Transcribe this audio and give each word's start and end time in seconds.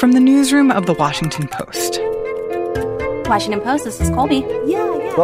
From 0.00 0.12
the 0.12 0.20
newsroom 0.20 0.70
of 0.70 0.86
The 0.86 0.94
Washington 0.94 1.46
Post. 1.46 2.00
Washington 3.28 3.60
Post, 3.60 3.84
this 3.84 4.00
is 4.00 4.08
Colby. 4.08 4.36
Yeah, 4.64 4.96
yeah. 4.96 5.14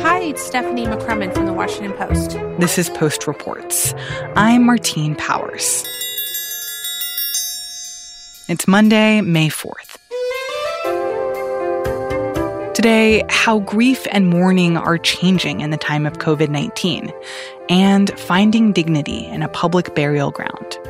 Hi, 0.00 0.18
it's 0.18 0.42
Stephanie 0.44 0.86
McCrummen 0.86 1.32
from 1.32 1.46
The 1.46 1.52
Washington 1.52 1.92
Post. 1.92 2.32
This 2.58 2.78
is 2.78 2.90
Post 2.90 3.28
Reports. 3.28 3.94
I'm 4.34 4.66
Martine 4.66 5.14
Powers. 5.14 5.84
It's 8.48 8.66
Monday, 8.66 9.20
May 9.20 9.48
4th. 9.48 9.96
Today, 12.74 13.24
how 13.28 13.60
grief 13.60 14.04
and 14.10 14.28
mourning 14.28 14.76
are 14.76 14.98
changing 14.98 15.60
in 15.60 15.70
the 15.70 15.76
time 15.76 16.06
of 16.06 16.14
COVID 16.14 16.48
19 16.48 17.12
and 17.68 18.10
finding 18.18 18.72
dignity 18.72 19.26
in 19.26 19.44
a 19.44 19.48
public 19.48 19.94
burial 19.94 20.32
ground. 20.32 20.89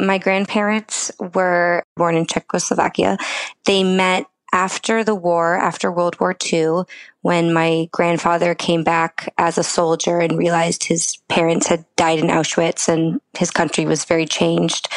My 0.00 0.18
grandparents 0.18 1.12
were 1.34 1.84
born 1.96 2.16
in 2.16 2.26
Czechoslovakia. 2.26 3.18
They 3.66 3.84
met 3.84 4.26
after 4.52 5.04
the 5.04 5.14
war, 5.14 5.56
after 5.56 5.92
World 5.92 6.18
War 6.18 6.34
II, 6.52 6.82
when 7.22 7.52
my 7.52 7.88
grandfather 7.92 8.54
came 8.54 8.82
back 8.82 9.32
as 9.38 9.58
a 9.58 9.62
soldier 9.62 10.18
and 10.18 10.38
realized 10.38 10.84
his 10.84 11.18
parents 11.28 11.68
had 11.68 11.84
died 11.96 12.18
in 12.18 12.26
Auschwitz 12.26 12.88
and 12.88 13.20
his 13.38 13.50
country 13.50 13.84
was 13.84 14.04
very 14.04 14.26
changed. 14.26 14.88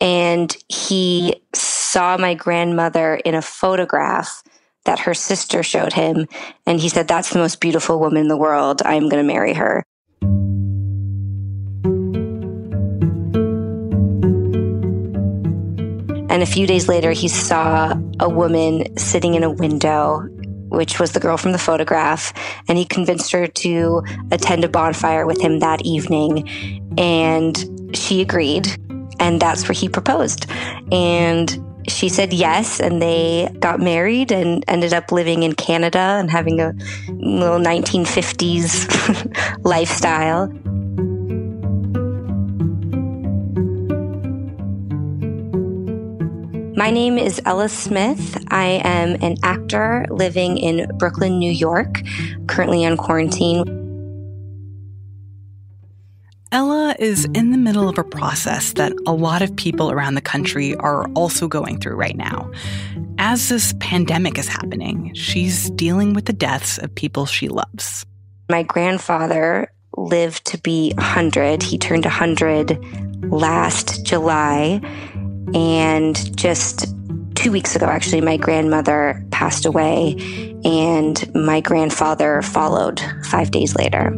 And 0.00 0.56
he 0.68 1.40
saw 1.54 2.16
my 2.16 2.34
grandmother 2.34 3.14
in 3.16 3.34
a 3.34 3.42
photograph 3.42 4.42
that 4.84 5.00
her 5.00 5.14
sister 5.14 5.62
showed 5.62 5.92
him. 5.92 6.26
And 6.66 6.80
he 6.80 6.88
said, 6.88 7.08
That's 7.08 7.30
the 7.30 7.38
most 7.38 7.60
beautiful 7.60 8.00
woman 8.00 8.22
in 8.22 8.28
the 8.28 8.36
world. 8.36 8.82
I'm 8.84 9.08
going 9.08 9.24
to 9.24 9.32
marry 9.32 9.54
her. 9.54 9.84
And 16.36 16.42
a 16.42 16.46
few 16.46 16.66
days 16.66 16.86
later, 16.86 17.12
he 17.12 17.28
saw 17.28 17.94
a 18.20 18.28
woman 18.28 18.94
sitting 18.98 19.36
in 19.36 19.42
a 19.42 19.50
window, 19.50 20.28
which 20.68 21.00
was 21.00 21.12
the 21.12 21.18
girl 21.18 21.38
from 21.38 21.52
the 21.52 21.58
photograph. 21.58 22.34
And 22.68 22.76
he 22.76 22.84
convinced 22.84 23.32
her 23.32 23.46
to 23.46 24.02
attend 24.30 24.62
a 24.62 24.68
bonfire 24.68 25.26
with 25.26 25.40
him 25.40 25.60
that 25.60 25.86
evening. 25.86 26.46
And 26.98 27.96
she 27.96 28.20
agreed. 28.20 28.68
And 29.18 29.40
that's 29.40 29.66
where 29.66 29.72
he 29.72 29.88
proposed. 29.88 30.44
And 30.92 31.58
she 31.88 32.10
said 32.10 32.34
yes, 32.34 32.80
and 32.80 33.00
they 33.00 33.48
got 33.60 33.80
married 33.80 34.30
and 34.30 34.62
ended 34.68 34.92
up 34.92 35.12
living 35.12 35.42
in 35.42 35.54
Canada 35.54 36.18
and 36.20 36.30
having 36.30 36.60
a 36.60 36.74
little 37.08 37.60
1950s 37.60 39.58
lifestyle. 39.64 40.52
My 46.76 46.90
name 46.90 47.16
is 47.16 47.40
Ella 47.46 47.70
Smith. 47.70 48.36
I 48.48 48.82
am 48.84 49.16
an 49.22 49.36
actor 49.42 50.04
living 50.10 50.58
in 50.58 50.86
Brooklyn, 50.98 51.38
New 51.38 51.50
York, 51.50 52.02
currently 52.48 52.84
on 52.84 52.98
quarantine. 52.98 53.64
Ella 56.52 56.94
is 56.98 57.24
in 57.32 57.50
the 57.50 57.56
middle 57.56 57.88
of 57.88 57.96
a 57.96 58.04
process 58.04 58.74
that 58.74 58.92
a 59.06 59.12
lot 59.14 59.40
of 59.40 59.56
people 59.56 59.90
around 59.90 60.16
the 60.16 60.20
country 60.20 60.76
are 60.76 61.08
also 61.12 61.48
going 61.48 61.80
through 61.80 61.96
right 61.96 62.16
now. 62.16 62.50
As 63.16 63.48
this 63.48 63.72
pandemic 63.80 64.36
is 64.36 64.46
happening, 64.46 65.14
she's 65.14 65.70
dealing 65.70 66.12
with 66.12 66.26
the 66.26 66.34
deaths 66.34 66.76
of 66.76 66.94
people 66.94 67.24
she 67.24 67.48
loves. 67.48 68.04
My 68.50 68.62
grandfather 68.62 69.72
lived 69.96 70.44
to 70.48 70.58
be 70.58 70.92
100. 70.96 71.62
He 71.62 71.78
turned 71.78 72.04
100 72.04 72.78
last 73.32 74.04
July. 74.04 74.82
And 75.54 76.36
just 76.36 76.86
two 77.34 77.52
weeks 77.52 77.76
ago, 77.76 77.86
actually, 77.86 78.20
my 78.20 78.36
grandmother 78.36 79.24
passed 79.30 79.66
away, 79.66 80.16
and 80.64 81.34
my 81.34 81.60
grandfather 81.60 82.42
followed 82.42 83.00
five 83.24 83.50
days 83.50 83.76
later. 83.76 84.10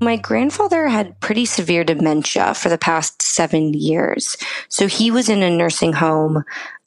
My 0.00 0.16
grandfather 0.16 0.86
had 0.86 1.18
pretty 1.20 1.46
severe 1.46 1.82
dementia 1.82 2.52
for 2.54 2.68
the 2.68 2.76
past 2.76 3.22
seven 3.22 3.72
years. 3.72 4.36
So 4.68 4.86
he 4.86 5.10
was 5.10 5.30
in 5.30 5.42
a 5.42 5.48
nursing 5.48 5.94
home 5.94 6.44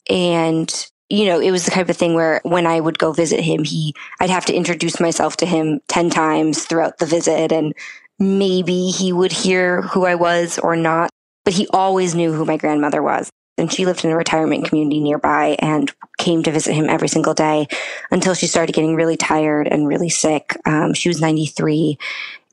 and 0.08 0.88
you 1.10 1.24
know, 1.24 1.40
it 1.40 1.50
was 1.50 1.64
the 1.64 1.70
type 1.70 1.88
of 1.88 1.96
thing 1.96 2.14
where 2.14 2.40
when 2.44 2.66
I 2.66 2.80
would 2.80 2.98
go 2.98 3.12
visit 3.12 3.40
him, 3.40 3.64
he, 3.64 3.94
I'd 4.20 4.30
have 4.30 4.44
to 4.46 4.54
introduce 4.54 5.00
myself 5.00 5.38
to 5.38 5.46
him 5.46 5.80
10 5.88 6.10
times 6.10 6.64
throughout 6.64 6.98
the 6.98 7.06
visit 7.06 7.50
and 7.50 7.74
maybe 8.18 8.90
he 8.90 9.12
would 9.12 9.32
hear 9.32 9.82
who 9.82 10.04
I 10.04 10.14
was 10.14 10.58
or 10.58 10.76
not, 10.76 11.10
but 11.44 11.54
he 11.54 11.66
always 11.68 12.14
knew 12.14 12.32
who 12.32 12.44
my 12.44 12.56
grandmother 12.56 13.02
was. 13.02 13.30
And 13.56 13.72
she 13.72 13.86
lived 13.86 14.04
in 14.04 14.10
a 14.10 14.16
retirement 14.16 14.66
community 14.66 15.00
nearby 15.00 15.56
and 15.58 15.92
came 16.16 16.42
to 16.44 16.52
visit 16.52 16.74
him 16.74 16.88
every 16.88 17.08
single 17.08 17.34
day 17.34 17.66
until 18.10 18.34
she 18.34 18.46
started 18.46 18.74
getting 18.74 18.94
really 18.94 19.16
tired 19.16 19.66
and 19.66 19.88
really 19.88 20.08
sick. 20.08 20.56
Um, 20.64 20.94
she 20.94 21.08
was 21.08 21.20
93 21.20 21.98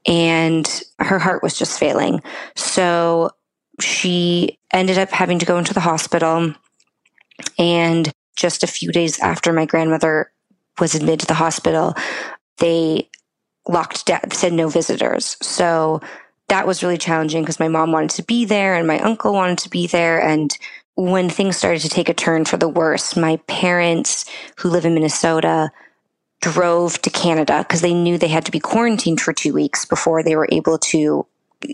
and 0.08 0.84
her 1.00 1.20
heart 1.20 1.44
was 1.44 1.58
just 1.58 1.80
failing. 1.80 2.22
So 2.56 3.32
she 3.80 4.58
ended 4.72 4.98
up 4.98 5.10
having 5.10 5.40
to 5.40 5.46
go 5.46 5.58
into 5.58 5.74
the 5.74 5.80
hospital. 5.80 6.54
And 7.60 8.12
just 8.36 8.64
a 8.64 8.68
few 8.68 8.92
days 8.92 9.20
after 9.20 9.54
my 9.54 9.66
grandmother 9.66 10.32
was 10.80 10.96
admitted 10.96 11.22
to 11.22 11.28
the 11.28 11.34
hospital, 11.36 11.96
they 12.58 13.10
locked 13.68 14.06
down, 14.06 14.32
said 14.32 14.54
no 14.54 14.70
visitors. 14.70 15.38
So 15.42 16.02
that 16.48 16.68
was 16.68 16.84
really 16.84 16.98
challenging 16.98 17.42
because 17.42 17.60
my 17.60 17.68
mom 17.68 17.92
wanted 17.92 18.12
to 18.12 18.24
be 18.24 18.46
there 18.46 18.76
and 18.76 18.88
my 18.88 19.00
uncle 19.00 19.34
wanted 19.34 19.58
to 19.60 19.70
be 19.70 19.88
there. 19.88 20.22
And 20.22 20.56
when 20.96 21.30
things 21.30 21.58
started 21.58 21.82
to 21.82 21.90
take 21.90 22.10
a 22.10 22.14
turn 22.14 22.46
for 22.46 22.58
the 22.58 22.70
worse, 22.70 23.16
my 23.16 23.38
parents 23.48 24.26
who 24.58 24.70
live 24.70 24.86
in 24.86 24.94
Minnesota 24.94 25.72
drove 26.42 27.02
to 27.02 27.10
Canada 27.10 27.60
because 27.60 27.82
they 27.82 27.94
knew 27.94 28.18
they 28.18 28.28
had 28.28 28.46
to 28.46 28.52
be 28.52 28.60
quarantined 28.60 29.20
for 29.20 29.34
two 29.34 29.54
weeks 29.54 29.86
before 29.86 30.22
they 30.22 30.36
were 30.36 30.48
able 30.52 30.78
to 30.78 31.26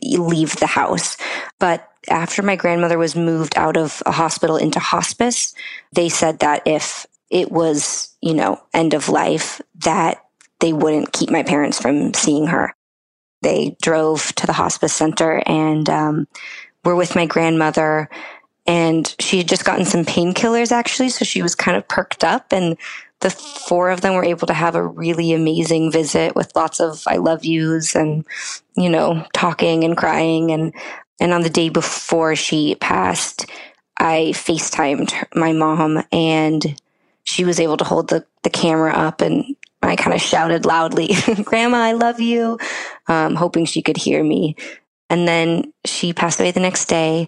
leave 0.04 0.56
the 0.58 0.68
house. 0.68 1.18
But 1.60 1.88
after 2.10 2.42
my 2.42 2.56
grandmother 2.56 2.98
was 2.98 3.16
moved 3.16 3.58
out 3.58 3.78
of 3.78 4.02
a 4.06 4.12
hospital 4.12 4.56
into 4.56 4.80
hospice, 4.80 5.54
they 5.92 6.10
said 6.10 6.40
that 6.40 6.64
if 6.66 7.06
it 7.30 7.52
was, 7.52 8.16
you 8.22 8.34
know, 8.34 8.62
end 8.74 8.94
of 8.94 9.10
life, 9.10 9.62
that 9.84 10.24
they 10.62 10.74
wouldn't 10.74 11.12
keep 11.12 11.30
my 11.30 11.44
parents 11.44 11.80
from 11.80 12.14
seeing 12.14 12.48
her. 12.48 12.74
They 13.42 13.76
drove 13.82 14.34
to 14.36 14.48
the 14.48 14.54
hospice 14.54 14.94
center 14.94 15.42
and 15.46 15.90
um, 15.90 16.28
were 16.86 16.96
with 16.96 17.16
my 17.16 17.26
grandmother. 17.26 18.10
And 18.68 19.14
she 19.20 19.40
had 19.40 19.48
just 19.48 19.66
gotten 19.66 19.86
some 19.86 20.06
painkillers 20.06 20.72
actually. 20.72 21.10
So 21.10 21.26
she 21.26 21.42
was 21.42 21.56
kind 21.56 21.76
of 21.76 21.88
perked 21.88 22.24
up. 22.24 22.54
And 22.54 22.78
the 23.22 23.32
four 23.32 23.90
of 23.90 24.02
them 24.02 24.14
were 24.14 24.24
able 24.24 24.48
to 24.48 24.54
have 24.54 24.76
a 24.76 24.86
really 24.86 25.34
amazing 25.34 25.92
visit 25.92 26.36
with 26.36 26.56
lots 26.56 26.80
of 26.80 27.04
I 27.08 27.18
love 27.18 27.44
yous 27.44 27.96
and, 27.96 28.26
you 28.76 28.90
know, 28.90 29.26
talking 29.34 29.84
and 29.84 29.98
crying. 29.98 30.52
And, 30.52 30.74
and 31.20 31.34
on 31.34 31.42
the 31.42 31.50
day 31.50 31.70
before 31.70 32.36
she 32.36 32.76
passed, 32.76 33.48
I 33.98 34.32
FaceTimed 34.34 35.36
my 35.36 35.54
mom 35.54 36.04
and 36.12 36.80
she 37.32 37.46
was 37.46 37.60
able 37.60 37.78
to 37.78 37.86
hold 37.86 38.10
the, 38.10 38.26
the 38.44 38.50
camera 38.50 38.92
up 38.92 39.22
and 39.22 39.56
I 39.82 39.96
kind 39.96 40.14
of 40.14 40.22
shouted 40.22 40.66
loudly, 40.66 41.16
Grandma, 41.44 41.78
I 41.78 41.94
love 41.94 42.20
you, 42.20 42.60
um, 43.08 43.36
hoping 43.36 43.66
she 43.66 43.82
could 43.82 43.98
hear 43.98 44.22
me. 44.24 44.56
And 45.10 45.28
then 45.28 45.74
she 45.86 46.14
passed 46.14 46.40
away 46.40 46.52
the 46.52 46.60
next 46.60 46.86
day. 46.86 47.28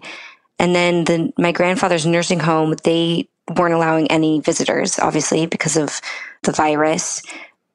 And 0.58 0.74
then 0.74 1.04
the, 1.04 1.32
my 1.38 1.52
grandfather's 1.52 2.06
nursing 2.06 2.40
home, 2.40 2.74
they 2.84 3.28
weren't 3.56 3.74
allowing 3.74 4.10
any 4.10 4.40
visitors, 4.40 4.98
obviously, 4.98 5.46
because 5.46 5.76
of 5.76 6.00
the 6.42 6.52
virus. 6.52 7.22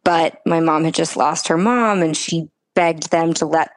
But 0.04 0.40
my 0.46 0.60
mom 0.60 0.86
had 0.86 0.94
just 0.94 1.18
lost 1.18 1.48
her 1.48 1.58
mom 1.58 2.02
and 2.02 2.16
she 2.16 2.50
begged 2.76 3.12
them 3.12 3.34
to 3.36 3.46
let 3.46 3.72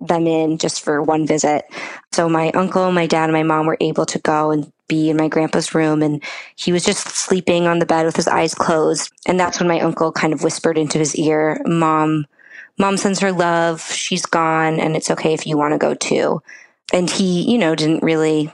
them 0.00 0.26
in 0.26 0.58
just 0.58 0.82
for 0.82 1.02
one 1.02 1.26
visit. 1.26 1.64
So 2.12 2.28
my 2.28 2.50
uncle, 2.50 2.92
my 2.92 3.06
dad, 3.06 3.24
and 3.24 3.32
my 3.32 3.42
mom 3.42 3.66
were 3.66 3.78
able 3.80 4.06
to 4.06 4.18
go 4.18 4.50
and 4.50 4.70
be 4.88 5.10
in 5.10 5.16
my 5.16 5.28
grandpa's 5.28 5.74
room 5.74 6.02
and 6.02 6.22
he 6.54 6.72
was 6.72 6.84
just 6.84 7.08
sleeping 7.08 7.66
on 7.66 7.78
the 7.78 7.86
bed 7.86 8.06
with 8.06 8.16
his 8.16 8.28
eyes 8.28 8.54
closed. 8.54 9.12
And 9.26 9.38
that's 9.38 9.58
when 9.58 9.68
my 9.68 9.80
uncle 9.80 10.12
kind 10.12 10.32
of 10.32 10.42
whispered 10.42 10.78
into 10.78 10.98
his 10.98 11.16
ear, 11.16 11.60
Mom, 11.66 12.26
mom 12.78 12.96
sends 12.96 13.20
her 13.20 13.32
love. 13.32 13.82
She's 13.82 14.26
gone 14.26 14.78
and 14.78 14.96
it's 14.96 15.10
okay 15.10 15.34
if 15.34 15.46
you 15.46 15.56
want 15.56 15.72
to 15.72 15.78
go 15.78 15.94
too. 15.94 16.42
And 16.92 17.10
he, 17.10 17.50
you 17.50 17.58
know, 17.58 17.74
didn't 17.74 18.04
really 18.04 18.52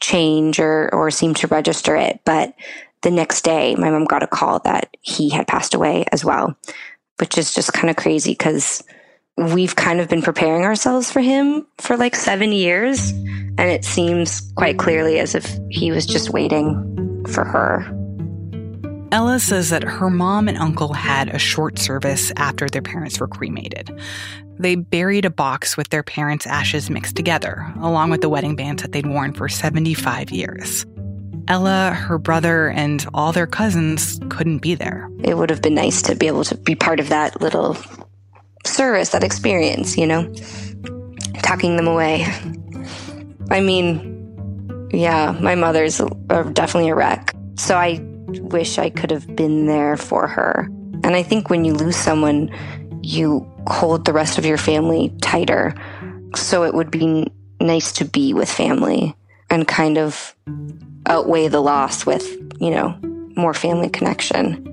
change 0.00 0.58
or, 0.58 0.92
or 0.92 1.10
seem 1.10 1.34
to 1.34 1.46
register 1.46 1.94
it. 1.94 2.20
But 2.24 2.54
the 3.02 3.10
next 3.10 3.42
day, 3.42 3.74
my 3.76 3.90
mom 3.90 4.04
got 4.04 4.22
a 4.22 4.26
call 4.26 4.58
that 4.60 4.94
he 5.00 5.30
had 5.30 5.46
passed 5.46 5.74
away 5.74 6.04
as 6.10 6.24
well, 6.24 6.56
which 7.18 7.38
is 7.38 7.54
just 7.54 7.72
kind 7.72 7.90
of 7.90 7.96
crazy 7.96 8.32
because 8.32 8.82
we've 9.36 9.76
kind 9.76 10.00
of 10.00 10.08
been 10.08 10.22
preparing 10.22 10.64
ourselves 10.64 11.10
for 11.10 11.20
him 11.20 11.66
for 11.78 11.96
like 11.96 12.14
seven 12.14 12.52
years. 12.52 13.10
And 13.10 13.70
it 13.70 13.84
seems 13.84 14.40
quite 14.56 14.78
clearly 14.78 15.18
as 15.18 15.34
if 15.34 15.58
he 15.70 15.90
was 15.90 16.06
just 16.06 16.30
waiting 16.30 17.24
for 17.28 17.44
her. 17.44 17.96
Ella 19.12 19.40
says 19.40 19.70
that 19.70 19.82
her 19.82 20.08
mom 20.08 20.46
and 20.46 20.56
uncle 20.56 20.92
had 20.92 21.28
a 21.28 21.38
short 21.38 21.78
service 21.78 22.32
after 22.36 22.68
their 22.68 22.80
parents 22.80 23.18
were 23.18 23.26
cremated. 23.26 23.90
They 24.58 24.76
buried 24.76 25.24
a 25.24 25.30
box 25.30 25.76
with 25.76 25.88
their 25.88 26.04
parents' 26.04 26.46
ashes 26.46 26.90
mixed 26.90 27.16
together, 27.16 27.66
along 27.80 28.10
with 28.10 28.20
the 28.20 28.28
wedding 28.28 28.54
bands 28.54 28.82
that 28.82 28.92
they'd 28.92 29.06
worn 29.06 29.32
for 29.32 29.48
75 29.48 30.30
years. 30.30 30.86
Ella, 31.48 31.90
her 31.92 32.18
brother, 32.18 32.68
and 32.68 33.04
all 33.12 33.32
their 33.32 33.48
cousins 33.48 34.20
couldn't 34.28 34.58
be 34.58 34.76
there. 34.76 35.10
It 35.24 35.36
would 35.36 35.50
have 35.50 35.62
been 35.62 35.74
nice 35.74 36.02
to 36.02 36.14
be 36.14 36.28
able 36.28 36.44
to 36.44 36.56
be 36.56 36.76
part 36.76 37.00
of 37.00 37.08
that 37.08 37.40
little 37.40 37.76
service, 38.70 39.10
that 39.10 39.24
experience, 39.24 39.96
you 39.96 40.06
know? 40.06 40.32
Tucking 41.42 41.76
them 41.76 41.88
away. 41.88 42.26
I 43.50 43.60
mean, 43.60 44.88
yeah, 44.92 45.36
my 45.40 45.54
mother's 45.54 45.98
definitely 45.98 46.90
a 46.90 46.94
wreck. 46.94 47.34
So 47.56 47.76
I 47.76 48.00
wish 48.28 48.78
I 48.78 48.90
could 48.90 49.10
have 49.10 49.34
been 49.34 49.66
there 49.66 49.96
for 49.96 50.26
her. 50.26 50.68
And 51.02 51.16
I 51.16 51.22
think 51.22 51.50
when 51.50 51.64
you 51.64 51.74
lose 51.74 51.96
someone, 51.96 52.50
you 53.02 53.50
hold 53.66 54.04
the 54.04 54.12
rest 54.12 54.38
of 54.38 54.46
your 54.46 54.58
family 54.58 55.12
tighter. 55.20 55.74
So 56.36 56.64
it 56.64 56.74
would 56.74 56.90
be 56.90 57.32
nice 57.60 57.92
to 57.92 58.04
be 58.04 58.32
with 58.32 58.50
family 58.50 59.14
and 59.50 59.66
kind 59.66 59.98
of 59.98 60.34
outweigh 61.06 61.48
the 61.48 61.60
loss 61.60 62.06
with, 62.06 62.24
you 62.60 62.70
know, 62.70 62.96
more 63.36 63.54
family 63.54 63.88
connection. 63.88 64.66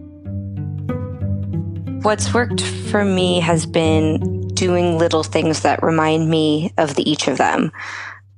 What's 2.01 2.33
worked 2.33 2.61
for 2.61 3.03
me 3.03 3.39
has 3.39 3.65
been 3.65 4.47
doing 4.49 4.97
little 4.97 5.23
things 5.23 5.61
that 5.61 5.83
remind 5.83 6.29
me 6.29 6.73
of 6.77 6.95
the 6.95 7.09
each 7.09 7.27
of 7.27 7.37
them. 7.37 7.71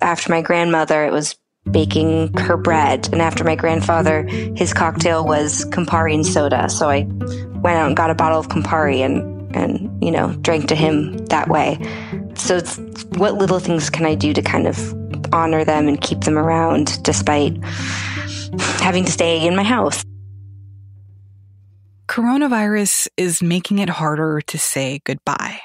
After 0.01 0.31
my 0.31 0.41
grandmother, 0.41 1.05
it 1.05 1.11
was 1.11 1.35
baking 1.71 2.33
her 2.37 2.57
bread. 2.57 3.09
And 3.11 3.21
after 3.21 3.43
my 3.43 3.55
grandfather, 3.55 4.23
his 4.23 4.73
cocktail 4.73 5.25
was 5.25 5.65
Campari 5.65 6.13
and 6.13 6.25
soda. 6.25 6.69
So 6.69 6.89
I 6.89 7.01
went 7.61 7.77
out 7.77 7.87
and 7.87 7.97
got 7.97 8.09
a 8.09 8.15
bottle 8.15 8.39
of 8.39 8.47
Campari 8.47 8.99
and, 8.99 9.55
and 9.55 10.03
you 10.03 10.11
know, 10.11 10.33
drank 10.41 10.67
to 10.69 10.75
him 10.75 11.17
that 11.25 11.49
way. 11.49 11.77
So 12.35 12.59
what 13.17 13.35
little 13.35 13.59
things 13.59 13.89
can 13.89 14.05
I 14.05 14.15
do 14.15 14.33
to 14.33 14.41
kind 14.41 14.67
of 14.67 14.93
honor 15.33 15.63
them 15.63 15.87
and 15.87 16.01
keep 16.01 16.21
them 16.21 16.37
around 16.37 17.03
despite 17.03 17.61
having 18.79 19.05
to 19.05 19.11
stay 19.11 19.45
in 19.45 19.55
my 19.55 19.63
house? 19.63 20.03
Coronavirus 22.19 23.07
is 23.15 23.41
making 23.41 23.79
it 23.79 23.87
harder 23.87 24.41
to 24.41 24.57
say 24.59 24.99
goodbye. 25.05 25.61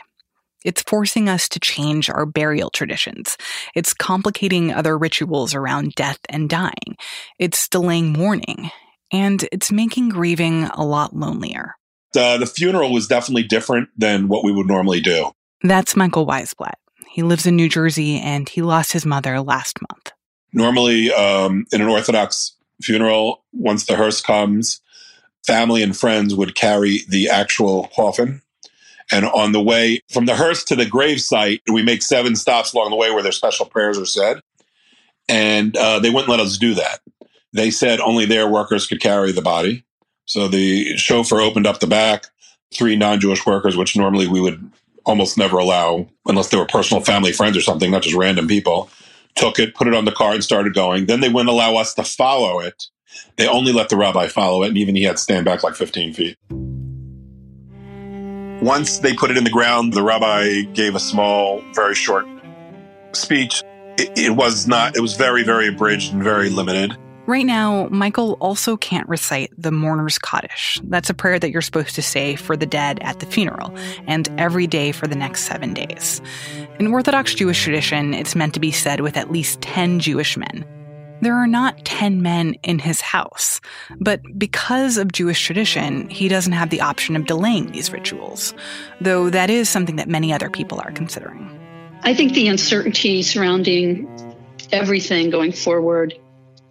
It's 0.64 0.82
forcing 0.82 1.28
us 1.28 1.48
to 1.48 1.58
change 1.58 2.08
our 2.08 2.24
burial 2.26 2.70
traditions. 2.70 3.36
It's 3.74 3.92
complicating 3.92 4.72
other 4.72 4.96
rituals 4.96 5.52
around 5.52 5.96
death 5.96 6.20
and 6.28 6.48
dying. 6.48 6.96
It's 7.40 7.66
delaying 7.68 8.12
mourning. 8.12 8.70
And 9.10 9.44
it's 9.50 9.72
making 9.72 10.10
grieving 10.10 10.66
a 10.66 10.84
lot 10.84 11.16
lonelier. 11.16 11.74
Uh, 12.16 12.38
the 12.38 12.46
funeral 12.46 12.92
was 12.92 13.08
definitely 13.08 13.42
different 13.42 13.88
than 13.98 14.28
what 14.28 14.44
we 14.44 14.52
would 14.52 14.68
normally 14.68 15.00
do. 15.00 15.32
That's 15.64 15.96
Michael 15.96 16.24
Weisblatt. 16.24 16.74
He 17.10 17.24
lives 17.24 17.46
in 17.46 17.56
New 17.56 17.68
Jersey 17.68 18.20
and 18.20 18.48
he 18.48 18.62
lost 18.62 18.92
his 18.92 19.04
mother 19.04 19.40
last 19.40 19.80
month. 19.90 20.12
Normally, 20.52 21.12
um, 21.12 21.66
in 21.72 21.80
an 21.80 21.88
Orthodox 21.88 22.54
funeral, 22.80 23.42
once 23.52 23.86
the 23.86 23.96
hearse 23.96 24.20
comes, 24.20 24.80
family 25.46 25.82
and 25.82 25.96
friends 25.96 26.35
would 26.35 26.55
carry 26.55 27.00
the 27.08 27.29
actual 27.29 27.88
coffin 27.94 28.43
and 29.11 29.26
on 29.26 29.52
the 29.52 29.62
way 29.62 30.02
from 30.11 30.26
the 30.26 30.35
hearse 30.35 30.64
to 30.64 30.76
the 30.76 30.87
grave 30.87 31.20
site, 31.20 31.62
we 31.70 31.82
make 31.82 32.02
seven 32.02 32.37
stops 32.37 32.73
along 32.73 32.91
the 32.91 32.96
way 32.96 33.11
where 33.11 33.23
their 33.23 33.32
special 33.32 33.67
prayers 33.67 33.99
are 33.99 34.06
said. 34.06 34.41
And 35.29 35.76
uh, 35.76 35.99
they 36.00 36.11
wouldn't 36.11 36.29
let 36.29 36.41
us 36.41 36.58
do 36.58 36.75
that. 36.75 37.00
They 37.52 37.70
said 37.70 38.00
only 38.00 38.26
their 38.26 38.49
workers 38.49 38.87
could 38.87 39.00
carry 39.00 39.32
the 39.32 39.43
body. 39.43 39.85
So 40.26 40.49
the 40.49 40.96
chauffeur 40.96 41.41
opened 41.41 41.67
up 41.67 41.81
the 41.81 41.87
back, 41.87 42.26
three 42.73 42.96
non 42.96 43.20
Jewish 43.20 43.44
workers, 43.46 43.76
which 43.76 43.96
normally 43.96 44.26
we 44.26 44.41
would 44.41 44.70
almost 45.05 45.37
never 45.37 45.58
allow 45.58 46.08
unless 46.26 46.49
they 46.49 46.56
were 46.56 46.67
personal 46.67 47.02
family 47.02 47.32
friends 47.32 47.56
or 47.56 47.61
something, 47.61 47.91
not 47.91 48.02
just 48.02 48.17
random 48.17 48.49
people, 48.49 48.91
took 49.35 49.58
it, 49.58 49.75
put 49.75 49.87
it 49.87 49.94
on 49.94 50.06
the 50.06 50.12
car, 50.12 50.32
and 50.32 50.43
started 50.43 50.75
going. 50.75 51.06
Then 51.06 51.20
they 51.20 51.29
wouldn't 51.29 51.50
allow 51.50 51.76
us 51.76 51.94
to 51.94 52.05
follow 52.05 52.61
it. 52.61 52.87
They 53.37 53.49
only 53.49 53.72
let 53.72 53.88
the 53.88 53.96
rabbi 53.96 54.28
follow 54.28 54.62
it, 54.62 54.69
and 54.69 54.78
even 54.78 54.94
he 54.94 55.05
had 55.05 55.16
to 55.16 55.22
stand 55.22 55.44
back 55.44 55.62
like 55.62 55.75
15 55.75 56.12
feet. 56.14 56.37
Once 58.62 58.99
they 58.99 59.14
put 59.14 59.31
it 59.31 59.37
in 59.37 59.44
the 59.44 59.50
ground, 59.50 59.93
the 59.93 60.02
rabbi 60.02 60.62
gave 60.72 60.94
a 60.94 61.00
small, 61.00 61.62
very 61.75 61.94
short 61.94 62.26
speech. 63.12 63.62
It, 63.99 64.11
it, 64.16 64.31
was 64.31 64.66
not, 64.66 64.96
it 64.96 65.00
was 65.00 65.16
very, 65.16 65.43
very 65.43 65.69
abridged 65.69 66.12
and 66.12 66.22
very 66.22 66.49
limited. 66.49 66.96
Right 67.26 67.46
now, 67.46 67.88
Michael 67.90 68.37
also 68.40 68.76
can't 68.76 69.08
recite 69.08 69.50
the 69.56 69.72
mourner's 69.72 70.19
Kaddish. 70.19 70.78
That's 70.84 71.08
a 71.08 71.14
prayer 71.14 71.38
that 71.38 71.50
you're 71.50 71.62
supposed 71.62 71.94
to 71.94 72.02
say 72.02 72.37
for 72.37 72.55
the 72.55 72.67
dead 72.67 72.99
at 73.00 73.20
the 73.20 73.26
funeral 73.26 73.75
and 74.06 74.28
every 74.38 74.67
day 74.67 74.93
for 74.93 75.06
the 75.06 75.14
next 75.14 75.44
seven 75.44 75.72
days. 75.72 76.20
In 76.78 76.88
Orthodox 76.88 77.34
Jewish 77.34 77.62
tradition, 77.62 78.12
it's 78.12 78.34
meant 78.34 78.52
to 78.55 78.60
be 78.60 78.72
said 78.72 79.00
with 79.00 79.17
at 79.17 79.32
least 79.32 79.62
10 79.62 80.00
Jewish 80.00 80.37
men. 80.37 80.67
There 81.20 81.37
are 81.37 81.46
not 81.46 81.84
10 81.84 82.22
men 82.22 82.55
in 82.62 82.78
his 82.78 83.00
house, 83.00 83.61
but 84.00 84.20
because 84.37 84.99
of 84.99 85.12
Jewish 85.12 85.43
tradition, 85.43 86.08
he 86.11 86.28
doesn't 86.28 86.52
have 86.52 86.70
the 86.70 86.81
option 86.81 87.16
of 87.16 87.26
delaying 87.26 87.72
these 87.72 87.93
rituals, 87.93 88.52
though 89.00 89.31
that 89.31 89.49
is 89.49 89.69
something 89.69 89.96
that 89.96 90.08
many 90.08 90.32
other 90.32 90.50
people 90.50 90.81
are 90.84 90.93
considering. 90.93 91.50
I 92.02 92.14
think 92.14 92.34
the 92.34 92.49
uncertainty 92.49 93.22
surrounding 93.22 94.06
everything 94.72 95.31
going 95.31 95.52
forward 95.52 96.14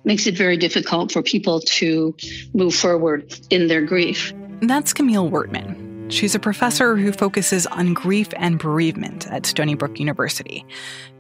makes 0.04 0.28
it 0.28 0.38
very 0.38 0.58
difficult 0.58 1.12
for 1.12 1.24
people 1.24 1.62
to 1.62 2.16
move 2.54 2.76
forward 2.76 3.34
in 3.50 3.68
their 3.68 3.82
grief. 3.82 4.34
That's 4.62 4.94
Camille 4.94 5.30
Wortman. 5.30 6.12
She's 6.12 6.36
a 6.36 6.40
professor 6.40 6.96
who 6.96 7.12
focuses 7.12 7.66
on 7.66 7.94
grief 7.94 8.28
and 8.36 8.60
bereavement 8.60 9.26
at 9.32 9.46
Stony 9.46 9.74
Brook 9.74 10.00
University. 10.00 10.66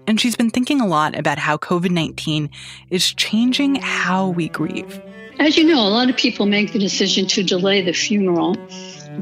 And 0.07 0.19
she's 0.19 0.35
been 0.35 0.49
thinking 0.49 0.81
a 0.81 0.87
lot 0.87 1.17
about 1.17 1.39
how 1.39 1.57
COVID 1.57 1.91
19 1.91 2.49
is 2.89 3.13
changing 3.13 3.75
how 3.75 4.29
we 4.29 4.49
grieve. 4.49 5.01
As 5.39 5.57
you 5.57 5.63
know, 5.63 5.87
a 5.87 5.89
lot 5.89 6.09
of 6.09 6.17
people 6.17 6.45
make 6.45 6.73
the 6.73 6.79
decision 6.79 7.27
to 7.27 7.43
delay 7.43 7.81
the 7.81 7.93
funeral 7.93 8.55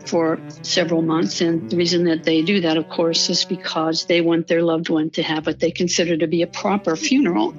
for 0.05 0.39
several 0.61 1.01
months. 1.01 1.41
And 1.41 1.69
the 1.69 1.77
reason 1.77 2.05
that 2.05 2.23
they 2.23 2.41
do 2.41 2.61
that, 2.61 2.77
of 2.77 2.89
course, 2.89 3.29
is 3.29 3.45
because 3.45 4.05
they 4.05 4.21
want 4.21 4.47
their 4.47 4.61
loved 4.61 4.89
one 4.89 5.09
to 5.11 5.23
have 5.23 5.45
what 5.45 5.59
they 5.59 5.71
consider 5.71 6.17
to 6.17 6.27
be 6.27 6.41
a 6.41 6.47
proper 6.47 6.95
funeral. 6.95 7.55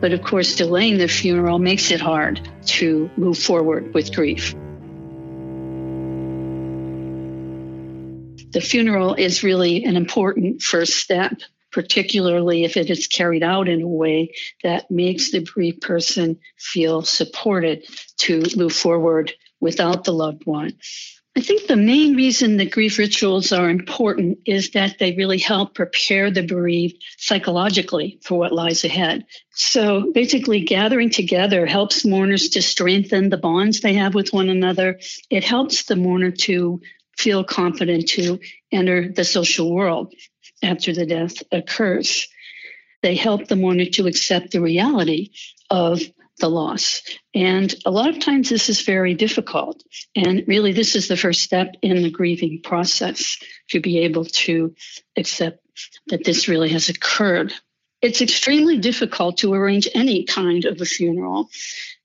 But 0.00 0.12
of 0.12 0.22
course, 0.22 0.56
delaying 0.56 0.98
the 0.98 1.08
funeral 1.08 1.58
makes 1.58 1.90
it 1.90 2.00
hard 2.00 2.48
to 2.66 3.10
move 3.16 3.38
forward 3.38 3.92
with 3.94 4.14
grief. 4.14 4.54
the 8.54 8.60
funeral 8.60 9.14
is 9.14 9.42
really 9.42 9.84
an 9.84 9.96
important 9.96 10.62
first 10.62 10.94
step, 10.94 11.32
particularly 11.74 12.62
if 12.62 12.76
it 12.76 12.88
is 12.88 13.08
carried 13.08 13.42
out 13.42 13.68
in 13.68 13.82
a 13.82 13.88
way 13.88 14.32
that 14.62 14.88
makes 14.92 15.32
the 15.32 15.40
bereaved 15.40 15.80
person 15.80 16.38
feel 16.56 17.02
supported 17.02 17.84
to 18.16 18.44
move 18.56 18.72
forward 18.72 19.32
without 19.60 20.04
the 20.04 20.12
loved 20.12 20.46
one. 20.46 20.72
I 21.36 21.40
think 21.40 21.66
the 21.66 21.74
main 21.74 22.14
reason 22.14 22.58
that 22.58 22.70
grief 22.70 22.96
rituals 22.96 23.50
are 23.50 23.68
important 23.68 24.38
is 24.46 24.70
that 24.70 25.00
they 25.00 25.16
really 25.16 25.38
help 25.38 25.74
prepare 25.74 26.30
the 26.30 26.44
bereaved 26.44 27.02
psychologically 27.18 28.20
for 28.22 28.38
what 28.38 28.52
lies 28.52 28.84
ahead. 28.84 29.26
So 29.50 30.12
basically, 30.12 30.60
gathering 30.60 31.10
together 31.10 31.66
helps 31.66 32.04
mourners 32.04 32.50
to 32.50 32.62
strengthen 32.62 33.30
the 33.30 33.36
bonds 33.36 33.80
they 33.80 33.94
have 33.94 34.14
with 34.14 34.32
one 34.32 34.48
another. 34.48 35.00
It 35.28 35.42
helps 35.42 35.86
the 35.86 35.96
mourner 35.96 36.30
to 36.30 36.80
feel 37.18 37.42
confident 37.42 38.10
to 38.10 38.38
enter 38.70 39.08
the 39.08 39.24
social 39.24 39.74
world 39.74 40.14
after 40.64 40.92
the 40.92 41.06
death 41.06 41.42
occurs. 41.52 42.26
They 43.02 43.14
help 43.14 43.48
the 43.48 43.56
mourner 43.56 43.86
to 43.92 44.06
accept 44.06 44.50
the 44.50 44.60
reality 44.60 45.30
of 45.70 46.00
the 46.38 46.48
loss. 46.48 47.02
And 47.34 47.72
a 47.84 47.90
lot 47.90 48.08
of 48.08 48.18
times 48.18 48.48
this 48.48 48.68
is 48.68 48.80
very 48.80 49.14
difficult. 49.14 49.84
And 50.16 50.42
really, 50.46 50.72
this 50.72 50.96
is 50.96 51.06
the 51.06 51.16
first 51.16 51.42
step 51.42 51.74
in 51.82 52.02
the 52.02 52.10
grieving 52.10 52.60
process 52.62 53.38
to 53.70 53.80
be 53.80 54.00
able 54.00 54.24
to 54.24 54.74
accept 55.16 55.60
that 56.08 56.24
this 56.24 56.48
really 56.48 56.70
has 56.70 56.88
occurred. 56.88 57.52
It's 58.02 58.20
extremely 58.20 58.78
difficult 58.78 59.38
to 59.38 59.54
arrange 59.54 59.88
any 59.94 60.24
kind 60.24 60.64
of 60.64 60.80
a 60.80 60.84
funeral. 60.84 61.48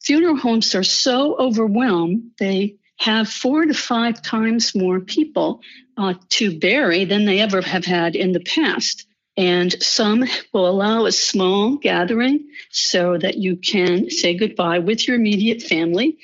Funeral 0.02 0.38
homes 0.38 0.76
are 0.76 0.84
so 0.84 1.36
overwhelmed, 1.38 2.32
they 2.40 2.78
have 3.00 3.30
four 3.30 3.66
to 3.66 3.74
five 3.74 4.22
times 4.22 4.76
more 4.76 5.00
people 5.00 5.62
uh, 5.98 6.14
to 6.30 6.60
bury 6.60 7.06
than 7.06 7.26
they 7.26 7.40
ever 7.40 7.62
have 7.62 7.86
had 7.86 8.16
in 8.16 8.34
the 8.34 8.42
past. 8.42 9.06
And 9.38 9.72
some 9.82 10.26
will 10.54 10.68
allow 10.68 11.06
a 11.06 11.12
small 11.14 11.78
gathering 11.78 12.50
so 12.72 13.18
that 13.18 13.38
you 13.38 13.56
can 13.56 14.10
say 14.10 14.36
goodbye 14.36 14.80
with 14.80 15.08
your 15.08 15.16
immediate 15.16 15.62
family 15.62 16.18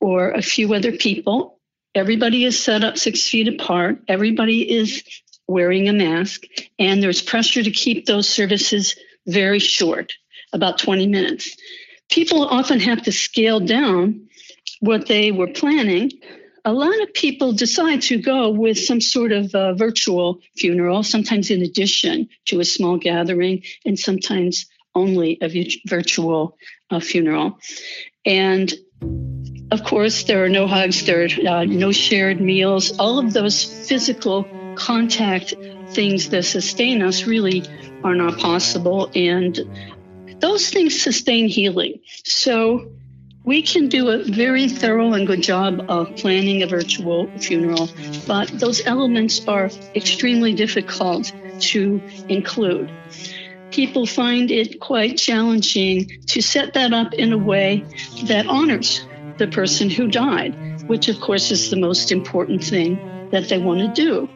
or 0.00 0.30
a 0.32 0.42
few 0.42 0.74
other 0.74 0.92
people. 0.92 1.60
Everybody 1.94 2.44
is 2.44 2.58
set 2.58 2.82
up 2.82 2.98
six 2.98 3.28
feet 3.28 3.46
apart. 3.46 4.02
Everybody 4.08 4.68
is 4.76 5.04
wearing 5.46 5.88
a 5.88 5.92
mask. 5.92 6.42
And 6.80 7.00
there's 7.00 7.22
pressure 7.22 7.62
to 7.62 7.70
keep 7.70 8.06
those 8.06 8.28
services 8.28 8.96
very 9.26 9.60
short, 9.60 10.14
about 10.52 10.78
20 10.78 11.06
minutes. 11.06 11.56
People 12.10 12.44
often 12.44 12.80
have 12.80 13.02
to 13.02 13.12
scale 13.12 13.60
down 13.60 14.27
what 14.80 15.06
they 15.06 15.32
were 15.32 15.48
planning, 15.48 16.10
a 16.64 16.72
lot 16.72 17.00
of 17.00 17.14
people 17.14 17.52
decide 17.52 18.02
to 18.02 18.18
go 18.20 18.50
with 18.50 18.78
some 18.78 19.00
sort 19.00 19.32
of 19.32 19.52
virtual 19.78 20.40
funeral, 20.56 21.02
sometimes 21.02 21.50
in 21.50 21.62
addition 21.62 22.28
to 22.46 22.60
a 22.60 22.64
small 22.64 22.98
gathering, 22.98 23.62
and 23.84 23.98
sometimes 23.98 24.66
only 24.94 25.38
a 25.40 25.48
virtual 25.86 26.56
uh, 26.90 27.00
funeral. 27.00 27.58
And 28.24 28.72
of 29.70 29.84
course, 29.84 30.24
there 30.24 30.44
are 30.44 30.48
no 30.48 30.66
hugs, 30.66 31.04
there 31.04 31.24
are 31.24 31.48
uh, 31.48 31.64
no 31.64 31.92
shared 31.92 32.40
meals. 32.40 32.98
All 32.98 33.18
of 33.18 33.32
those 33.32 33.64
physical 33.88 34.46
contact 34.76 35.54
things 35.90 36.30
that 36.30 36.44
sustain 36.44 37.02
us 37.02 37.26
really 37.26 37.64
are 38.04 38.14
not 38.14 38.38
possible. 38.38 39.10
And 39.14 39.58
those 40.40 40.70
things 40.70 41.00
sustain 41.00 41.48
healing. 41.48 42.00
So 42.24 42.90
we 43.48 43.62
can 43.62 43.88
do 43.88 44.10
a 44.10 44.22
very 44.24 44.68
thorough 44.68 45.14
and 45.14 45.26
good 45.26 45.42
job 45.42 45.80
of 45.88 46.14
planning 46.16 46.62
a 46.62 46.66
virtual 46.66 47.30
funeral, 47.38 47.88
but 48.26 48.46
those 48.60 48.86
elements 48.86 49.48
are 49.48 49.70
extremely 49.94 50.52
difficult 50.52 51.32
to 51.58 52.02
include. 52.28 52.92
People 53.70 54.04
find 54.04 54.50
it 54.50 54.78
quite 54.80 55.16
challenging 55.16 56.10
to 56.26 56.42
set 56.42 56.74
that 56.74 56.92
up 56.92 57.14
in 57.14 57.32
a 57.32 57.38
way 57.38 57.86
that 58.26 58.46
honors 58.48 59.00
the 59.38 59.46
person 59.46 59.88
who 59.88 60.08
died, 60.08 60.54
which 60.86 61.08
of 61.08 61.18
course 61.18 61.50
is 61.50 61.70
the 61.70 61.80
most 61.80 62.12
important 62.12 62.62
thing 62.62 63.30
that 63.32 63.48
they 63.48 63.56
want 63.56 63.80
to 63.80 64.02
do. 64.04 64.28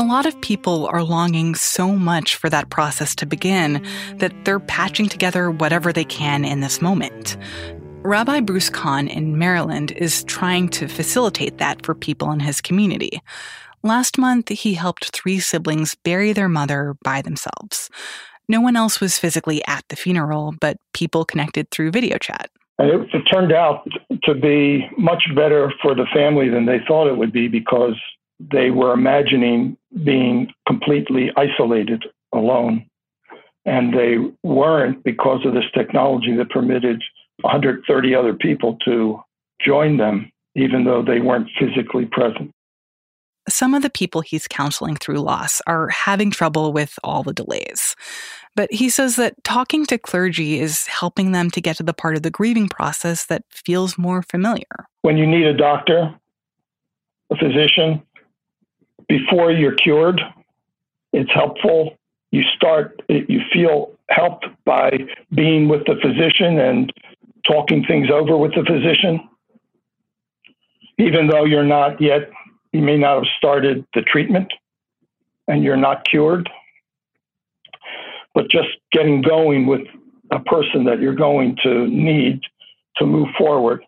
A 0.00 0.04
lot 0.04 0.26
of 0.26 0.40
people 0.40 0.86
are 0.86 1.02
longing 1.02 1.56
so 1.56 1.90
much 1.90 2.36
for 2.36 2.48
that 2.48 2.70
process 2.70 3.16
to 3.16 3.26
begin 3.26 3.84
that 4.18 4.32
they're 4.44 4.60
patching 4.60 5.08
together 5.08 5.50
whatever 5.50 5.92
they 5.92 6.04
can 6.04 6.44
in 6.44 6.60
this 6.60 6.80
moment. 6.80 7.36
Rabbi 8.02 8.38
Bruce 8.40 8.70
Kahn 8.70 9.08
in 9.08 9.38
Maryland 9.38 9.90
is 9.90 10.22
trying 10.22 10.68
to 10.68 10.86
facilitate 10.86 11.58
that 11.58 11.84
for 11.84 11.96
people 11.96 12.30
in 12.30 12.38
his 12.38 12.60
community. 12.60 13.20
Last 13.82 14.18
month, 14.18 14.50
he 14.50 14.74
helped 14.74 15.10
three 15.10 15.40
siblings 15.40 15.96
bury 15.96 16.32
their 16.32 16.48
mother 16.48 16.94
by 17.02 17.20
themselves. 17.20 17.90
No 18.48 18.60
one 18.60 18.76
else 18.76 19.00
was 19.00 19.18
physically 19.18 19.66
at 19.66 19.82
the 19.88 19.96
funeral, 19.96 20.54
but 20.60 20.76
people 20.94 21.24
connected 21.24 21.72
through 21.72 21.90
video 21.90 22.18
chat. 22.18 22.50
And 22.78 22.88
it, 22.88 23.08
it 23.12 23.22
turned 23.24 23.52
out 23.52 23.84
to 24.22 24.34
be 24.34 24.88
much 24.96 25.24
better 25.34 25.72
for 25.82 25.96
the 25.96 26.06
family 26.14 26.48
than 26.48 26.66
they 26.66 26.78
thought 26.86 27.08
it 27.08 27.16
would 27.16 27.32
be 27.32 27.48
because 27.48 27.96
they 28.40 28.70
were 28.70 28.92
imagining 28.92 29.76
being 30.04 30.52
completely 30.66 31.30
isolated, 31.36 32.04
alone. 32.32 32.86
And 33.64 33.92
they 33.92 34.16
weren't 34.42 35.02
because 35.04 35.44
of 35.44 35.54
this 35.54 35.64
technology 35.74 36.34
that 36.36 36.50
permitted 36.50 37.02
130 37.42 38.14
other 38.14 38.34
people 38.34 38.76
to 38.84 39.20
join 39.60 39.96
them, 39.96 40.30
even 40.54 40.84
though 40.84 41.02
they 41.02 41.20
weren't 41.20 41.48
physically 41.58 42.06
present. 42.06 42.50
Some 43.48 43.74
of 43.74 43.82
the 43.82 43.90
people 43.90 44.20
he's 44.20 44.46
counseling 44.46 44.96
through 44.96 45.20
loss 45.20 45.62
are 45.66 45.88
having 45.88 46.30
trouble 46.30 46.72
with 46.72 46.98
all 47.02 47.22
the 47.22 47.32
delays. 47.32 47.96
But 48.54 48.72
he 48.72 48.90
says 48.90 49.16
that 49.16 49.42
talking 49.44 49.86
to 49.86 49.98
clergy 49.98 50.60
is 50.60 50.86
helping 50.86 51.32
them 51.32 51.50
to 51.52 51.60
get 51.60 51.76
to 51.76 51.82
the 51.82 51.94
part 51.94 52.16
of 52.16 52.22
the 52.22 52.30
grieving 52.30 52.68
process 52.68 53.26
that 53.26 53.44
feels 53.50 53.96
more 53.96 54.22
familiar. 54.22 54.66
When 55.02 55.16
you 55.16 55.26
need 55.26 55.46
a 55.46 55.56
doctor, 55.56 56.14
a 57.30 57.36
physician, 57.36 58.02
before 59.08 59.50
you're 59.50 59.74
cured. 59.74 60.20
It's 61.12 61.30
helpful. 61.32 61.96
You 62.30 62.42
start, 62.54 63.00
you 63.08 63.40
feel 63.52 63.92
helped 64.10 64.46
by 64.64 64.98
being 65.34 65.68
with 65.68 65.84
the 65.86 65.96
physician 66.02 66.58
and 66.58 66.92
talking 67.46 67.84
things 67.84 68.10
over 68.10 68.36
with 68.36 68.54
the 68.54 68.64
physician. 68.64 69.28
Even 70.98 71.28
though 71.28 71.44
you're 71.44 71.64
not 71.64 72.00
yet, 72.00 72.30
you 72.72 72.82
may 72.82 72.98
not 72.98 73.16
have 73.16 73.32
started 73.38 73.86
the 73.94 74.02
treatment 74.02 74.52
and 75.46 75.64
you're 75.64 75.76
not 75.76 76.04
cured. 76.08 76.48
But 78.34 78.50
just 78.50 78.68
getting 78.92 79.22
going 79.22 79.66
with 79.66 79.82
a 80.30 80.40
person 80.40 80.84
that 80.84 81.00
you're 81.00 81.14
going 81.14 81.56
to 81.62 81.86
need 81.86 82.42
to 82.96 83.06
move 83.06 83.28
forward 83.38 83.84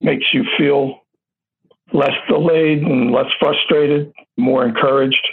makes 0.00 0.26
you 0.34 0.44
feel 0.58 1.01
less 1.92 2.14
delayed 2.28 2.82
and 2.82 3.12
less 3.12 3.30
frustrated, 3.38 4.12
more 4.36 4.64
encouraged. 4.66 5.26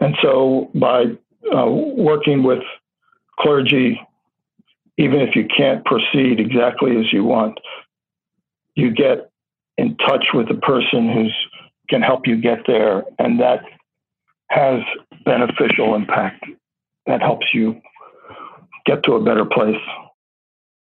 And 0.00 0.14
so 0.22 0.70
by 0.74 1.04
uh, 1.54 1.70
working 1.70 2.42
with 2.42 2.62
clergy, 3.40 4.00
even 4.98 5.20
if 5.20 5.34
you 5.34 5.46
can't 5.46 5.84
proceed 5.84 6.40
exactly 6.40 6.98
as 6.98 7.12
you 7.12 7.24
want, 7.24 7.58
you 8.74 8.90
get 8.90 9.30
in 9.78 9.96
touch 9.96 10.26
with 10.34 10.48
the 10.48 10.54
person 10.54 11.10
who 11.10 11.28
can 11.88 12.02
help 12.02 12.26
you 12.26 12.40
get 12.40 12.60
there. 12.66 13.04
And 13.18 13.40
that 13.40 13.60
has 14.48 14.80
beneficial 15.24 15.94
impact. 15.94 16.44
That 17.06 17.20
helps 17.20 17.46
you 17.52 17.80
get 18.84 19.02
to 19.04 19.14
a 19.14 19.22
better 19.22 19.44
place. 19.44 19.76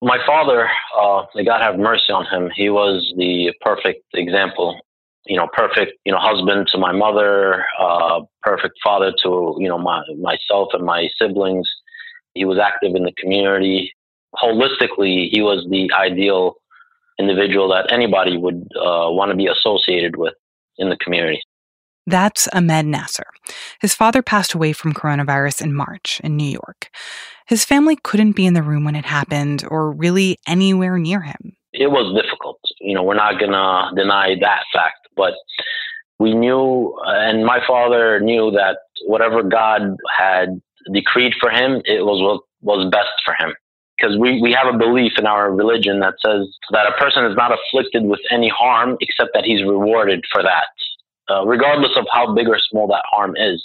My 0.01 0.20
father, 0.27 0.70
uh, 1.00 1.24
may 1.34 1.44
God 1.44 1.62
have 1.62 1.80
mercy 1.80 2.12
on 2.13 2.25
him, 2.27 2.51
he 2.56 2.70
was 2.70 3.13
the 3.18 3.54
perfect 3.62 4.04
example. 4.13 4.80
You 5.25 5.36
know, 5.36 5.48
perfect, 5.51 5.94
you 6.06 6.12
know, 6.12 6.20
husband 6.20 6.68
to 6.72 6.77
my 6.77 6.92
mother, 6.94 7.66
uh, 7.80 8.22
perfect 8.44 8.77
father 8.84 9.12
to, 9.24 9.56
you 9.60 9.68
know, 9.68 9.77
my, 9.77 10.01
myself 10.22 10.70
and 10.74 10.86
my 10.86 11.10
siblings. 11.20 11.70
He 12.34 12.46
was 12.46 12.60
active 12.60 12.96
in 12.96 13.04
the 13.04 13.12
community. 13.18 13.92
Holistically, 14.36 15.30
he 15.30 15.42
was 15.42 15.68
the 15.70 15.92
ideal 15.94 16.56
individual 17.20 17.68
that 17.70 17.92
anybody 17.92 18.38
would 18.38 18.68
uh, 18.77 19.10
want 19.10 19.32
to 19.32 19.36
be 19.36 19.48
associated 19.48 20.16
with 20.16 20.36
in 20.77 20.89
the 20.89 20.98
community. 20.98 21.42
That's 22.08 22.48
Ahmed 22.54 22.86
Nasser. 22.86 23.28
His 23.82 23.94
father 23.94 24.22
passed 24.22 24.54
away 24.54 24.72
from 24.72 24.94
coronavirus 24.94 25.62
in 25.62 25.74
March 25.74 26.22
in 26.24 26.38
New 26.38 26.50
York. 26.50 26.90
His 27.48 27.66
family 27.66 27.98
couldn't 28.02 28.32
be 28.32 28.46
in 28.46 28.54
the 28.54 28.64
room 28.64 28.86
when 28.86 28.96
it 28.96 29.06
happened 29.06 29.66
or 29.70 29.92
really 29.92 30.40
anywhere 30.48 30.98
near 30.98 31.22
him. 31.22 31.58
It 31.74 31.92
was 31.92 32.20
difficult. 32.20 32.60
You 32.80 32.96
know, 32.96 33.04
we're 33.04 33.16
not 33.16 33.40
going 33.40 33.52
to 33.52 33.92
deny 34.02 34.36
that 34.40 34.64
fact, 34.74 35.08
but 35.18 35.34
we 36.18 36.34
knew, 36.34 36.98
uh, 37.06 37.12
and 37.12 37.46
my 37.46 37.60
father 37.68 38.22
knew 38.22 38.52
that 38.52 38.78
whatever 39.06 39.44
God 39.44 39.98
had 40.18 40.62
decreed 40.94 41.34
for 41.40 41.50
him, 41.50 41.82
it 41.86 42.06
was 42.06 42.42
what 42.62 42.78
was 42.78 42.90
best 42.90 43.10
for 43.26 43.34
him. 43.34 43.54
Because 43.98 44.18
we, 44.18 44.42
we 44.42 44.52
have 44.54 44.74
a 44.74 44.78
belief 44.78 45.14
in 45.18 45.26
our 45.26 45.52
religion 45.52 46.00
that 46.02 46.14
says 46.24 46.48
that 46.72 46.88
a 46.88 46.98
person 47.00 47.26
is 47.26 47.36
not 47.36 47.52
afflicted 47.52 48.04
with 48.04 48.20
any 48.32 48.48
harm 48.48 48.96
except 49.02 49.32
that 49.34 49.44
he's 49.44 49.64
rewarded 49.64 50.24
for 50.32 50.44
that, 50.44 50.68
uh, 51.29 51.46
regardless 51.46 51.91
of 51.98 52.05
how 52.12 52.34
big 52.34 52.48
or 52.48 52.60
small 52.60 52.88
that 52.88 53.03
harm 53.12 53.36
is. 53.36 53.63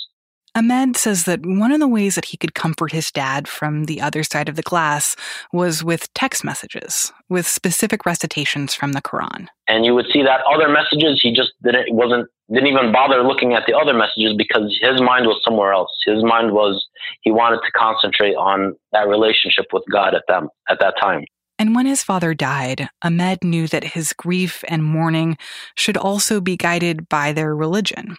Ahmed 0.55 0.97
says 0.97 1.25
that 1.25 1.47
one 1.47 1.73
of 1.73 1.81
the 1.81 1.89
ways 1.89 2.15
that 2.15 2.27
he 2.27 2.37
could 2.37 2.55
comfort 2.55 2.93
his 2.93 3.11
dad 3.11 3.49
from 3.49 3.85
the 3.85 4.03
other 4.03 4.23
side 4.23 4.51
of 4.51 4.57
the 4.57 4.63
glass 4.63 5.17
was 5.53 5.83
with 5.83 6.13
text 6.13 6.45
messages 6.45 7.11
with 7.31 7.47
specific 7.47 8.05
recitations 8.05 8.75
from 8.75 8.93
the 8.93 9.01
Quran. 9.01 9.47
And 9.67 9.87
you 9.87 9.95
would 9.95 10.07
see 10.13 10.23
that 10.23 10.43
other 10.53 10.69
messages 10.69 11.21
he 11.23 11.33
just 11.33 11.53
didn't 11.63 11.95
wasn't 11.95 12.29
didn't 12.53 12.67
even 12.67 12.93
bother 12.93 13.23
looking 13.23 13.55
at 13.55 13.65
the 13.67 13.75
other 13.75 13.95
messages 13.95 14.35
because 14.37 14.79
his 14.83 15.01
mind 15.01 15.27
was 15.27 15.41
somewhere 15.43 15.73
else. 15.73 15.91
His 16.05 16.23
mind 16.23 16.53
was 16.53 16.87
he 17.23 17.31
wanted 17.31 17.61
to 17.65 17.73
concentrate 17.73 18.35
on 18.35 18.77
that 18.93 19.09
relationship 19.09 19.67
with 19.73 19.85
God 19.91 20.15
at 20.15 20.25
that 20.29 20.43
at 20.69 20.81
that 20.81 20.95
time. 21.01 21.25
And 21.63 21.77
when 21.77 21.87
his 21.87 22.03
father 22.03 22.35
died, 22.35 22.89
Ahmed 23.03 23.45
knew 23.45 23.69
that 23.69 23.95
his 23.95 24.13
grief 24.13 24.65
and 24.67 24.83
mourning 24.83 25.39
should 25.77 25.97
also 25.97 26.41
be 26.41 26.57
guided 26.57 27.09
by 27.09 27.31
their 27.31 27.55
religion. 27.55 28.17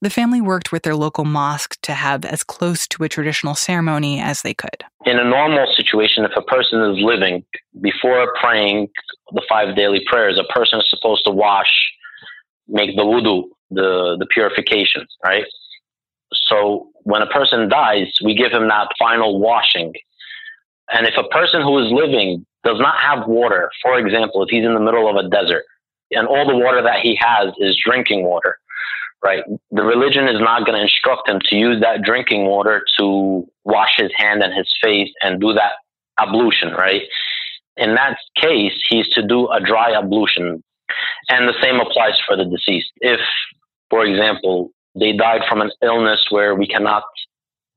The 0.00 0.08
family 0.08 0.40
worked 0.40 0.72
with 0.72 0.84
their 0.84 0.96
local 0.96 1.26
mosque 1.26 1.78
to 1.82 1.92
have 1.92 2.24
as 2.24 2.42
close 2.42 2.88
to 2.88 3.04
a 3.04 3.08
traditional 3.10 3.54
ceremony 3.54 4.22
as 4.22 4.40
they 4.40 4.54
could. 4.54 4.84
In 5.04 5.18
a 5.18 5.24
normal 5.28 5.66
situation, 5.76 6.24
if 6.24 6.30
a 6.34 6.40
person 6.40 6.80
is 6.80 7.04
living, 7.04 7.44
before 7.82 8.32
praying 8.40 8.88
the 9.32 9.42
five 9.46 9.76
daily 9.76 10.02
prayers, 10.06 10.40
a 10.40 10.50
person 10.50 10.80
is 10.80 10.88
supposed 10.88 11.26
to 11.26 11.30
wash, 11.30 11.92
make 12.68 12.96
the 12.96 13.04
wudu, 13.04 13.42
the, 13.70 14.16
the 14.18 14.26
purification, 14.30 15.06
right? 15.22 15.44
So 16.32 16.88
when 17.02 17.20
a 17.20 17.26
person 17.26 17.68
dies, 17.68 18.10
we 18.24 18.34
give 18.34 18.50
him 18.50 18.66
that 18.68 18.88
final 18.98 19.38
washing. 19.38 19.92
And 20.92 21.06
if 21.06 21.14
a 21.18 21.28
person 21.28 21.62
who 21.62 21.78
is 21.78 21.92
living 21.92 22.44
does 22.64 22.78
not 22.78 23.00
have 23.00 23.26
water, 23.28 23.70
for 23.82 23.98
example, 23.98 24.42
if 24.42 24.48
he's 24.50 24.64
in 24.64 24.74
the 24.74 24.80
middle 24.80 25.08
of 25.08 25.16
a 25.16 25.28
desert 25.28 25.64
and 26.10 26.26
all 26.26 26.46
the 26.46 26.56
water 26.56 26.82
that 26.82 27.00
he 27.00 27.18
has 27.20 27.52
is 27.58 27.78
drinking 27.84 28.24
water, 28.24 28.56
right? 29.22 29.42
The 29.70 29.82
religion 29.82 30.28
is 30.28 30.40
not 30.40 30.64
going 30.64 30.76
to 30.76 30.82
instruct 30.82 31.28
him 31.28 31.40
to 31.44 31.56
use 31.56 31.80
that 31.80 32.02
drinking 32.02 32.46
water 32.46 32.84
to 32.98 33.46
wash 33.64 33.96
his 33.96 34.10
hand 34.16 34.42
and 34.42 34.54
his 34.54 34.72
face 34.82 35.10
and 35.22 35.40
do 35.40 35.52
that 35.52 35.72
ablution, 36.18 36.72
right? 36.72 37.02
In 37.76 37.94
that 37.94 38.18
case, 38.36 38.74
he's 38.88 39.08
to 39.10 39.26
do 39.26 39.48
a 39.48 39.60
dry 39.60 39.92
ablution. 39.92 40.62
And 41.28 41.48
the 41.48 41.54
same 41.62 41.80
applies 41.80 42.18
for 42.26 42.36
the 42.36 42.44
deceased. 42.44 42.90
If, 43.00 43.20
for 43.90 44.04
example, 44.04 44.70
they 44.98 45.12
died 45.12 45.42
from 45.48 45.60
an 45.60 45.70
illness 45.82 46.26
where 46.30 46.54
we 46.54 46.66
cannot, 46.66 47.04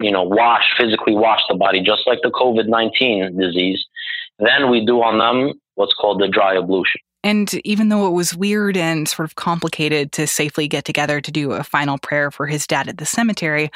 you 0.01 0.11
know, 0.11 0.23
wash, 0.23 0.63
physically 0.79 1.13
wash 1.13 1.41
the 1.49 1.55
body, 1.55 1.81
just 1.81 2.03
like 2.05 2.19
the 2.23 2.31
COVID 2.31 2.67
19 2.67 3.37
disease, 3.37 3.85
Then 4.39 4.69
we 4.69 4.85
do 4.85 5.01
on 5.01 5.17
them 5.17 5.59
what's 5.75 5.93
called 5.93 6.21
the 6.21 6.27
dry 6.27 6.57
ablution. 6.57 7.01
And 7.23 7.53
even 7.65 7.89
though 7.89 8.07
it 8.07 8.11
was 8.11 8.35
weird 8.35 8.75
and 8.75 9.07
sort 9.07 9.27
of 9.27 9.35
complicated 9.35 10.11
to 10.13 10.25
safely 10.25 10.67
get 10.67 10.85
together 10.85 11.21
to 11.21 11.31
do 11.31 11.51
a 11.51 11.63
final 11.63 11.99
prayer 11.99 12.31
for 12.31 12.47
his 12.47 12.65
dad 12.65 12.87
at 12.87 12.97
the 12.97 13.05
cemetery, 13.05 13.69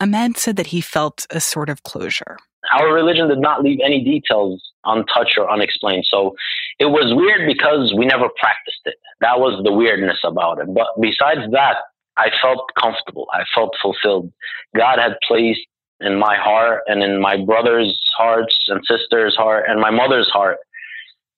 Ahmed 0.00 0.36
said 0.36 0.56
that 0.56 0.66
he 0.66 0.80
felt 0.80 1.26
a 1.30 1.40
sort 1.40 1.70
of 1.70 1.82
closure. 1.84 2.36
Our 2.72 2.92
religion 2.92 3.28
did 3.28 3.38
not 3.38 3.62
leave 3.62 3.78
any 3.84 4.04
details 4.04 4.62
untouched 4.84 5.38
or 5.38 5.50
unexplained. 5.50 6.04
So 6.10 6.34
it 6.78 6.86
was 6.86 7.14
weird 7.14 7.46
because 7.46 7.94
we 7.96 8.04
never 8.04 8.28
practiced 8.38 8.80
it. 8.84 8.96
That 9.20 9.38
was 9.38 9.62
the 9.64 9.72
weirdness 9.72 10.18
about 10.24 10.58
it. 10.60 10.66
But 10.74 10.88
besides 11.00 11.40
that, 11.52 11.76
I 12.16 12.30
felt 12.40 12.70
comfortable. 12.80 13.26
I 13.32 13.44
felt 13.54 13.74
fulfilled. 13.82 14.32
God 14.76 14.98
had 14.98 15.16
placed 15.26 15.66
in 16.00 16.18
my 16.18 16.36
heart 16.36 16.82
and 16.86 17.02
in 17.02 17.20
my 17.20 17.36
brother's 17.36 18.00
hearts 18.16 18.56
and 18.68 18.80
sister's 18.86 19.36
heart 19.36 19.64
and 19.68 19.80
my 19.80 19.90
mother's 19.90 20.28
heart 20.28 20.58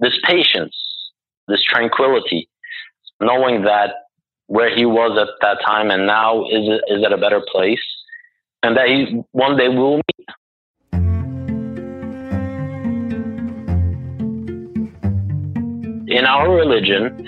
this 0.00 0.18
patience, 0.24 0.76
this 1.48 1.62
tranquility, 1.62 2.48
knowing 3.20 3.62
that 3.62 3.90
where 4.46 4.74
he 4.74 4.84
was 4.84 5.18
at 5.18 5.28
that 5.40 5.64
time 5.64 5.90
and 5.90 6.06
now 6.06 6.44
is 6.46 6.68
is 6.88 7.04
at 7.04 7.12
a 7.12 7.16
better 7.16 7.42
place, 7.50 7.80
and 8.62 8.76
that 8.76 8.88
he 8.88 9.22
one 9.32 9.56
day 9.56 9.68
will 9.68 9.96
meet. 9.96 10.28
In 16.08 16.24
our 16.24 16.54
religion, 16.54 17.26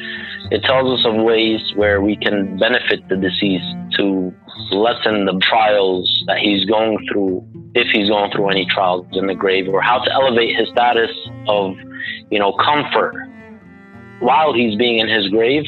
it 0.50 0.62
tells 0.62 0.98
us 0.98 1.06
of 1.06 1.22
ways 1.22 1.60
where 1.76 2.00
we 2.00 2.16
can 2.16 2.58
benefit 2.58 3.06
the 3.08 3.16
deceased 3.16 3.64
to 3.96 4.32
lessen 4.72 5.24
the 5.26 5.38
trials 5.48 6.24
that 6.26 6.38
he's 6.38 6.64
going 6.64 6.98
through, 7.10 7.46
if 7.74 7.88
he's 7.92 8.08
going 8.08 8.30
through 8.32 8.48
any 8.48 8.66
trials 8.66 9.06
in 9.12 9.26
the 9.26 9.34
grave, 9.34 9.68
or 9.68 9.80
how 9.80 9.98
to 9.98 10.12
elevate 10.12 10.56
his 10.56 10.68
status 10.70 11.10
of, 11.48 11.74
you 12.30 12.38
know, 12.38 12.52
comfort 12.64 13.14
while 14.20 14.52
he's 14.52 14.76
being 14.76 14.98
in 14.98 15.08
his 15.08 15.28
grave. 15.28 15.64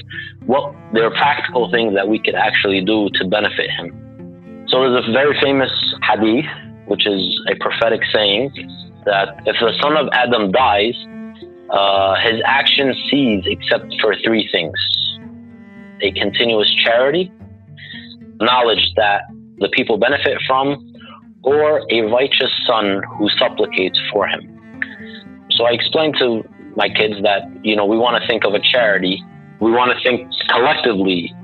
What 0.46 0.74
there 0.92 1.04
are 1.04 1.10
practical 1.10 1.70
things 1.70 1.94
that 1.94 2.08
we 2.08 2.18
could 2.18 2.34
actually 2.34 2.84
do 2.84 3.08
to 3.14 3.28
benefit 3.28 3.70
him. 3.70 4.66
So 4.68 4.90
there's 4.90 5.08
a 5.08 5.12
very 5.12 5.38
famous 5.40 5.70
hadith, 6.02 6.46
which 6.86 7.06
is 7.06 7.40
a 7.48 7.54
prophetic 7.56 8.00
saying 8.12 8.50
that 9.04 9.40
if 9.46 9.56
the 9.60 9.72
son 9.80 9.96
of 9.96 10.08
Adam 10.12 10.50
dies, 10.50 10.94
uh, 11.72 12.14
his 12.20 12.40
action 12.44 12.94
cease 13.10 13.44
except 13.46 13.94
for 14.00 14.14
three 14.24 14.48
things 14.50 14.74
a 16.02 16.10
continuous 16.12 16.72
charity, 16.82 17.30
knowledge 18.40 18.92
that 18.96 19.22
the 19.58 19.68
people 19.68 19.98
benefit 19.98 20.38
from, 20.46 20.94
or 21.42 21.82
a 21.90 22.00
righteous 22.02 22.50
son 22.66 23.02
who 23.18 23.28
supplicates 23.38 23.98
for 24.12 24.26
him. 24.26 24.40
So 25.50 25.64
I 25.64 25.72
explained 25.72 26.16
to 26.18 26.42
my 26.76 26.88
kids 26.88 27.16
that, 27.22 27.42
you 27.62 27.76
know, 27.76 27.84
we 27.84 27.96
want 27.96 28.20
to 28.20 28.26
think 28.26 28.44
of 28.44 28.54
a 28.54 28.60
charity. 28.60 29.22
We 29.60 29.70
want 29.70 29.92
to 29.96 30.02
think 30.02 30.30
collectively 30.48 31.34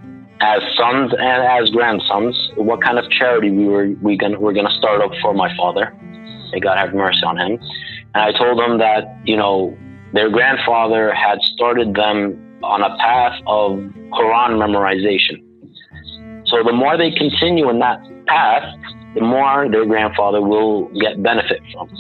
as 0.40 0.62
sons 0.76 1.12
and 1.18 1.42
as 1.42 1.71
grandsons, 1.71 2.37
what 2.56 2.83
kind 2.83 2.99
of 2.99 3.11
charity 3.11 3.50
we 3.50 3.66
were 3.66 3.88
we 4.02 4.16
gonna 4.16 4.38
we're 4.38 4.52
gonna 4.52 4.75
start 4.78 5.00
up 5.02 5.11
for 5.23 5.35
my 5.35 5.54
father. 5.56 5.95
May 6.52 6.61
God 6.61 6.78
have 6.78 6.95
mercy 6.95 7.23
on 7.25 7.38
him. 7.38 7.59
And 8.14 8.23
I 8.23 8.33
told 8.33 8.59
them 8.59 8.78
that, 8.78 9.18
you 9.25 9.37
know, 9.37 9.76
their 10.16 10.30
grandfather 10.30 11.12
had 11.12 11.38
started 11.54 11.94
them 11.94 12.42
on 12.62 12.82
a 12.82 12.96
path 12.99 13.40
of 13.46 13.78
Quran 14.16 14.56
memorization. 14.56 15.42
So 16.46 16.62
the 16.64 16.73
more 16.73 16.96
they 16.96 17.11
continue 17.11 17.68
in 17.70 17.78
that 17.80 18.00
path, 18.26 18.62
the 19.14 19.20
more 19.20 19.68
their 19.70 19.85
grandfather 19.85 20.40
will 20.40 20.88
get 21.00 21.23
benefit 21.23 21.61
from. 21.73 21.90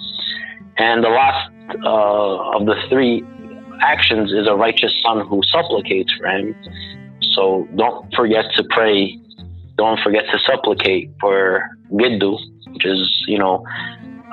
And 0.78 1.02
the 1.02 1.08
last 1.08 1.50
uh, 1.84 2.56
of 2.56 2.66
the 2.66 2.76
three 2.88 3.24
actions 3.80 4.32
is 4.32 4.46
a 4.46 4.54
righteous 4.54 4.92
son 5.02 5.26
who 5.26 5.40
supplicates 5.50 6.12
for 6.18 6.26
him. 6.28 6.54
So 7.34 7.66
don't 7.76 8.14
forget 8.14 8.44
to 8.56 8.64
pray. 8.70 9.18
Don't 9.76 10.00
forget 10.00 10.24
to 10.32 10.38
supplicate 10.38 11.10
for 11.20 11.68
Giddu, 11.92 12.38
which 12.72 12.86
is, 12.86 13.24
you 13.26 13.38
know, 13.38 13.64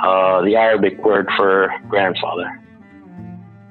uh, 0.01 0.41
the 0.41 0.55
Arabic 0.55 1.03
word 1.03 1.27
for 1.37 1.73
grandfather. 1.89 2.62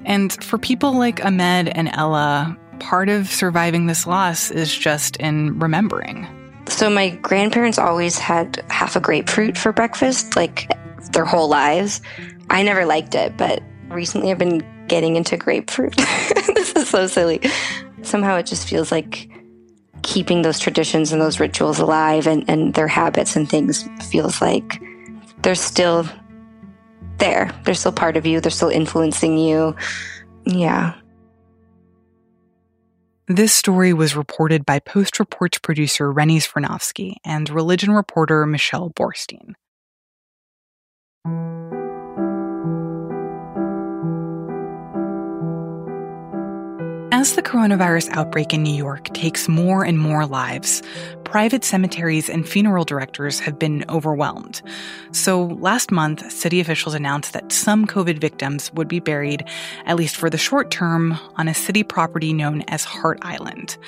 And 0.05 0.33
for 0.45 0.59
people 0.59 0.99
like 0.99 1.25
Ahmed 1.25 1.69
and 1.69 1.91
Ella, 1.93 2.57
part 2.81 3.09
of 3.09 3.31
surviving 3.31 3.87
this 3.87 4.07
loss 4.07 4.51
is 4.51 4.77
just 4.77 5.17
in 5.17 5.59
remembering. 5.59 6.27
So, 6.69 6.89
my 6.89 7.11
grandparents 7.11 7.79
always 7.79 8.19
had 8.19 8.65
half 8.71 8.97
a 8.97 9.01
grapefruit 9.01 9.59
for 9.59 9.73
breakfast, 9.73 10.37
like 10.37 10.71
their 11.13 11.25
whole 11.25 11.49
lives. 11.49 12.01
I 12.51 12.63
never 12.63 12.85
liked 12.85 13.15
it, 13.15 13.37
but 13.37 13.63
recently 13.89 14.31
I've 14.31 14.39
been 14.39 14.65
getting 14.89 15.17
into 15.17 15.37
grapefruit. 15.37 15.97
this 15.97 16.73
is 16.77 16.89
so 16.89 17.07
silly. 17.07 17.41
Somehow 18.03 18.37
it 18.37 18.47
just 18.47 18.69
feels 18.69 18.93
like 18.93 19.29
keeping 20.03 20.43
those 20.43 20.59
traditions 20.59 21.13
and 21.13 21.21
those 21.21 21.41
rituals 21.41 21.79
alive 21.79 22.27
and, 22.27 22.45
and 22.49 22.75
their 22.75 22.89
habits 22.89 23.37
and 23.37 23.49
things 23.49 23.89
feels 24.11 24.41
like 24.41 24.83
they're 25.43 25.55
still 25.55 26.09
there. 27.19 27.53
They're 27.65 27.75
still 27.75 27.93
part 27.93 28.17
of 28.17 28.27
you. 28.27 28.41
They're 28.41 28.51
still 28.51 28.69
influencing 28.69 29.39
you. 29.39 29.77
Yeah. 30.45 30.95
This 33.29 33.55
story 33.55 33.93
was 33.93 34.17
reported 34.17 34.67
by 34.67 34.81
Post 34.81 35.19
Reports 35.19 35.59
producer 35.59 36.11
Rennie 36.13 36.41
Svirnovskiy 36.41 37.15
and 37.25 37.49
religion 37.49 37.93
reporter 37.93 38.45
Michelle 38.47 38.91
Boorstein. 38.91 39.55
As 47.23 47.37
the 47.37 47.41
coronavirus 47.41 48.09
outbreak 48.11 48.53
in 48.53 48.65
New 48.65 48.75
York 48.75 49.05
takes 49.15 49.49
more 49.49 49.85
and 49.85 49.97
more 49.97 50.27
lives, 50.27 50.83
private 51.23 51.63
cemeteries 51.63 52.29
and 52.29 52.49
funeral 52.49 52.85
directors 52.85 53.39
have 53.39 53.61
been 53.61 53.85
overwhelmed. 53.89 54.61
So 55.13 55.45
last 55.45 55.93
month, 55.93 56.33
city 56.33 56.59
officials 56.59 56.95
announced 56.95 57.33
that 57.33 57.53
some 57.53 57.87
COVID 57.87 58.19
victims 58.19 58.73
would 58.73 58.89
be 58.89 58.99
buried, 58.99 59.45
at 59.87 59.95
least 59.95 60.17
for 60.17 60.31
the 60.31 60.37
short 60.37 60.73
term, 60.73 61.17
on 61.37 61.47
a 61.47 61.55
city 61.55 61.85
property 61.85 62.33
known 62.33 62.63
as 62.63 62.83
Hart 62.83 63.21
Island. 63.23 63.79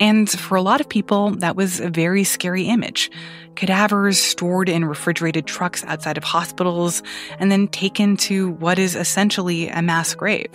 And 0.00 0.30
for 0.30 0.56
a 0.56 0.62
lot 0.62 0.80
of 0.80 0.88
people, 0.88 1.32
that 1.32 1.56
was 1.56 1.80
a 1.80 1.90
very 1.90 2.24
scary 2.24 2.62
image. 2.62 3.10
Cadavers 3.56 4.18
stored 4.18 4.70
in 4.70 4.86
refrigerated 4.86 5.44
trucks 5.44 5.84
outside 5.84 6.16
of 6.16 6.24
hospitals 6.24 7.02
and 7.38 7.52
then 7.52 7.68
taken 7.68 8.16
to 8.16 8.52
what 8.52 8.78
is 8.78 8.96
essentially 8.96 9.68
a 9.68 9.82
mass 9.82 10.14
grave. 10.14 10.48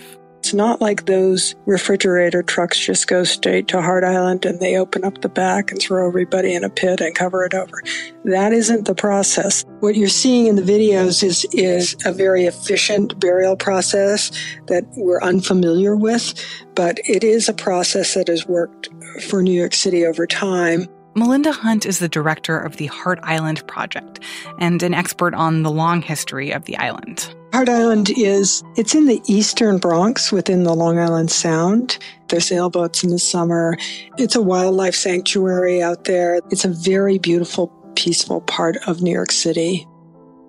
It's 0.46 0.54
not 0.54 0.80
like 0.80 1.06
those 1.06 1.56
refrigerator 1.66 2.40
trucks 2.40 2.78
just 2.78 3.08
go 3.08 3.24
straight 3.24 3.66
to 3.66 3.82
Hart 3.82 4.04
Island 4.04 4.46
and 4.46 4.60
they 4.60 4.76
open 4.76 5.02
up 5.02 5.20
the 5.20 5.28
back 5.28 5.72
and 5.72 5.82
throw 5.82 6.06
everybody 6.06 6.54
in 6.54 6.62
a 6.62 6.70
pit 6.70 7.00
and 7.00 7.12
cover 7.16 7.44
it 7.44 7.52
over. 7.52 7.82
That 8.26 8.52
isn't 8.52 8.84
the 8.84 8.94
process. 8.94 9.64
What 9.80 9.96
you're 9.96 10.08
seeing 10.08 10.46
in 10.46 10.54
the 10.54 10.62
videos 10.62 11.24
is, 11.24 11.44
is 11.50 11.96
a 12.04 12.12
very 12.12 12.44
efficient 12.44 13.18
burial 13.18 13.56
process 13.56 14.30
that 14.68 14.84
we're 14.96 15.20
unfamiliar 15.20 15.96
with, 15.96 16.32
but 16.76 17.00
it 17.08 17.24
is 17.24 17.48
a 17.48 17.52
process 17.52 18.14
that 18.14 18.28
has 18.28 18.46
worked 18.46 18.88
for 19.28 19.42
New 19.42 19.50
York 19.50 19.74
City 19.74 20.06
over 20.06 20.28
time. 20.28 20.86
Melinda 21.16 21.50
Hunt 21.50 21.84
is 21.84 21.98
the 21.98 22.08
director 22.08 22.56
of 22.56 22.76
the 22.76 22.86
Hart 22.86 23.18
Island 23.24 23.66
Project 23.66 24.20
and 24.60 24.80
an 24.84 24.94
expert 24.94 25.34
on 25.34 25.64
the 25.64 25.72
long 25.72 26.02
history 26.02 26.52
of 26.52 26.66
the 26.66 26.76
island. 26.76 27.34
Hart 27.56 27.70
Island 27.70 28.10
is, 28.18 28.62
it's 28.76 28.94
in 28.94 29.06
the 29.06 29.22
eastern 29.28 29.78
Bronx 29.78 30.30
within 30.30 30.64
the 30.64 30.74
Long 30.74 30.98
Island 30.98 31.30
Sound. 31.30 31.96
There's 32.28 32.48
sailboats 32.48 33.02
in 33.02 33.08
the 33.08 33.18
summer. 33.18 33.78
It's 34.18 34.36
a 34.36 34.42
wildlife 34.42 34.94
sanctuary 34.94 35.82
out 35.82 36.04
there. 36.04 36.42
It's 36.50 36.66
a 36.66 36.68
very 36.68 37.16
beautiful, 37.16 37.68
peaceful 37.94 38.42
part 38.42 38.76
of 38.86 39.00
New 39.00 39.10
York 39.10 39.32
City. 39.32 39.88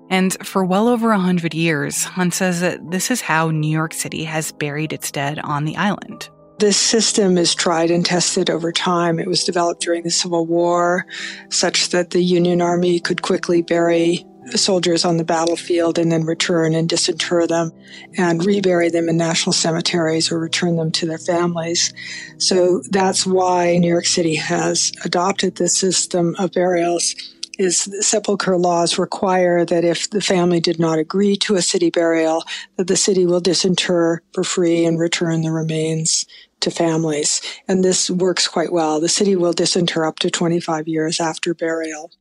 And 0.10 0.36
for 0.46 0.66
well 0.66 0.90
over 0.90 1.12
a 1.12 1.18
hundred 1.18 1.54
years, 1.54 2.04
Hunt 2.04 2.34
says 2.34 2.60
that 2.60 2.92
this 2.92 3.10
is 3.10 3.22
how 3.22 3.52
New 3.52 3.72
York 3.72 3.94
City 3.94 4.26
has 4.26 4.52
buried 4.52 4.92
its 4.92 5.10
dead 5.10 5.40
on 5.40 5.64
the 5.64 5.78
island. 5.78 6.28
This 6.60 6.76
system 6.76 7.38
is 7.38 7.56
tried 7.56 7.90
and 7.90 8.06
tested 8.06 8.50
over 8.50 8.74
time. 8.74 9.18
It 9.18 9.30
was 9.30 9.46
developed 9.46 9.80
during 9.80 10.04
the 10.04 10.12
Civil 10.12 10.46
War, 10.46 11.06
such 11.52 11.88
that 11.92 12.10
the 12.10 12.22
Union 12.22 12.62
Army 12.62 13.00
could 13.00 13.22
quickly 13.22 13.62
bury 13.62 14.26
soldiers 14.56 15.06
on 15.06 15.18
the 15.18 15.24
battlefield 15.24 15.98
and 15.98 16.12
then 16.12 16.24
return 16.24 16.74
and 16.74 16.90
disinter 16.90 17.48
them 17.48 17.72
and 18.18 18.46
rebury 18.46 18.90
them 18.90 19.10
in 19.10 19.18
national 19.18 19.54
cemeteries 19.54 20.32
or 20.32 20.40
return 20.40 20.76
them 20.76 20.92
to 20.92 21.06
their 21.06 21.18
families. 21.18 21.94
So 22.38 22.82
that's 22.90 23.26
why 23.26 23.78
New 23.78 23.90
York 23.90 24.06
City 24.06 24.36
has 24.36 24.92
adopted 25.04 25.56
this 25.56 25.78
system 25.78 26.36
of 26.40 26.52
burials 26.52 27.16
is 27.58 27.90
sepulcher 28.02 28.56
laws 28.56 29.00
require 29.00 29.66
that 29.66 29.84
if 29.84 30.10
the 30.12 30.22
family 30.22 30.60
did 30.60 30.80
not 30.80 31.00
agree 31.00 31.36
to 31.36 31.56
a 31.56 31.62
city 31.62 31.90
burial, 31.90 32.44
that 32.76 32.88
the 32.88 32.96
city 32.96 33.26
will 33.26 33.40
disinter 33.40 34.22
for 34.34 34.44
free 34.44 34.86
and 34.86 35.00
return 35.00 35.42
the 35.42 35.52
remains 35.52 36.26
to 36.60 36.72
families. 36.72 37.42
And 37.68 37.84
this 37.84 38.10
works 38.10 38.48
quite 38.48 38.72
well. 38.72 39.00
The 39.00 39.10
city 39.10 39.36
will 39.36 39.54
disinter 39.54 40.06
up 40.06 40.20
to 40.20 40.30
25 40.30 40.88
years 40.88 41.20
after 41.20 41.54
burial. 41.54 42.12